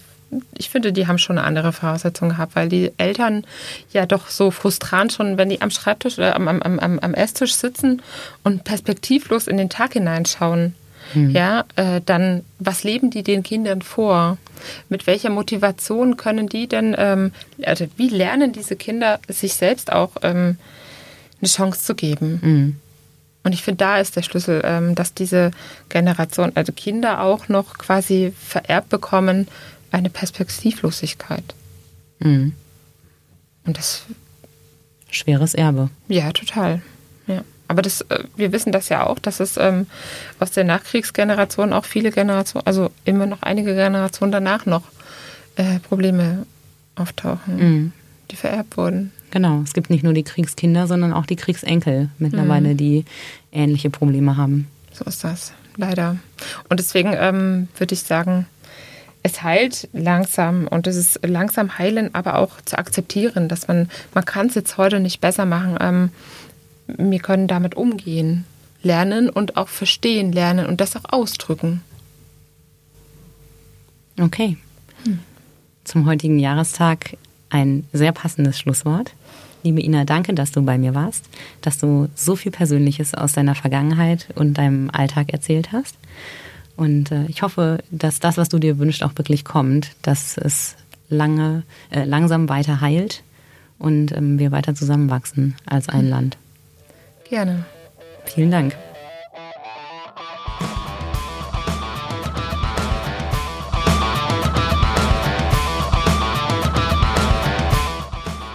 [0.58, 3.46] ich finde, die haben schon eine andere Voraussetzung gehabt, weil die Eltern
[3.92, 7.54] ja doch so frustrant schon, wenn die am Schreibtisch oder am, am, am, am Esstisch
[7.54, 8.02] sitzen
[8.44, 10.76] und perspektivlos in den Tag hineinschauen,
[11.14, 11.32] hm.
[11.32, 14.38] ja, äh, dann was leben die den Kindern vor?
[14.90, 20.12] Mit welcher Motivation können die denn, ähm, also wie lernen diese Kinder sich selbst auch
[20.22, 20.58] ähm,
[21.42, 22.40] eine Chance zu geben?
[22.42, 22.76] Mhm.
[23.44, 25.52] Und ich finde, da ist der Schlüssel, ähm, dass diese
[25.90, 29.48] Generation, also Kinder auch noch quasi vererbt bekommen,
[29.92, 31.56] eine Perspektivlosigkeit.
[32.20, 32.54] Mhm.
[33.66, 34.04] Und das.
[35.10, 35.90] Schweres Erbe.
[36.08, 36.82] Ja, total.
[37.28, 37.44] Ja.
[37.68, 39.88] Aber das, äh, wir wissen das ja auch, dass es ähm,
[40.40, 44.84] aus der Nachkriegsgeneration auch viele Generationen, also immer noch einige Generationen danach noch
[45.56, 46.46] äh, Probleme
[46.96, 47.94] auftauchen, mhm.
[48.30, 49.12] die vererbt wurden.
[49.32, 52.78] Genau, es gibt nicht nur die Kriegskinder, sondern auch die Kriegsenkel mittlerweile, mhm.
[52.78, 53.06] die
[53.52, 54.68] ähnliche Probleme haben.
[54.92, 56.18] So ist das, leider.
[56.70, 58.46] Und deswegen ähm, würde ich sagen,
[59.24, 64.26] es heilt langsam und es ist langsam heilen, aber auch zu akzeptieren, dass man, man
[64.26, 65.78] kann es jetzt heute nicht besser machen.
[65.80, 66.10] Ähm,
[66.88, 68.46] wir können damit umgehen,
[68.84, 71.82] lernen und auch verstehen lernen und das auch ausdrücken.
[74.20, 74.58] Okay.
[75.06, 75.20] Hm.
[75.84, 77.18] Zum heutigen Jahrestag
[77.50, 79.14] ein sehr passendes Schlusswort.
[79.64, 81.26] Liebe Ina, danke, dass du bei mir warst,
[81.62, 85.96] dass du so viel Persönliches aus deiner Vergangenheit und deinem Alltag erzählt hast.
[86.78, 90.76] Und äh, ich hoffe, dass das, was du dir wünschst, auch wirklich kommt, dass es
[91.10, 93.24] lange, äh, langsam weiter heilt
[93.78, 96.38] und ähm, wir weiter zusammenwachsen als ein Land.
[97.30, 97.66] Gerne.
[98.26, 98.76] Vielen Dank.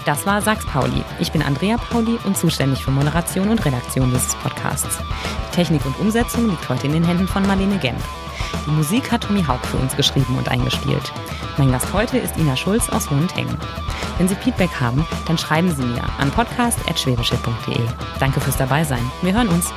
[0.06, 1.02] Das war Sachs Pauli.
[1.18, 4.98] Ich bin Andrea Pauli und zuständig für Moderation und Redaktion dieses Podcasts.
[5.52, 7.98] Technik und Umsetzung liegt heute in den Händen von Marlene Gemp.
[8.66, 11.12] Die Musik hat Tommy Haug für uns geschrieben und eingespielt.
[11.58, 13.58] Mein Gast heute ist Ina Schulz aus Hohentengen.
[14.16, 17.80] Wenn Sie Feedback haben, dann schreiben Sie mir an podcast.schwäbische.de.
[18.20, 19.10] Danke fürs Dabeisein.
[19.22, 19.72] Wir hören uns.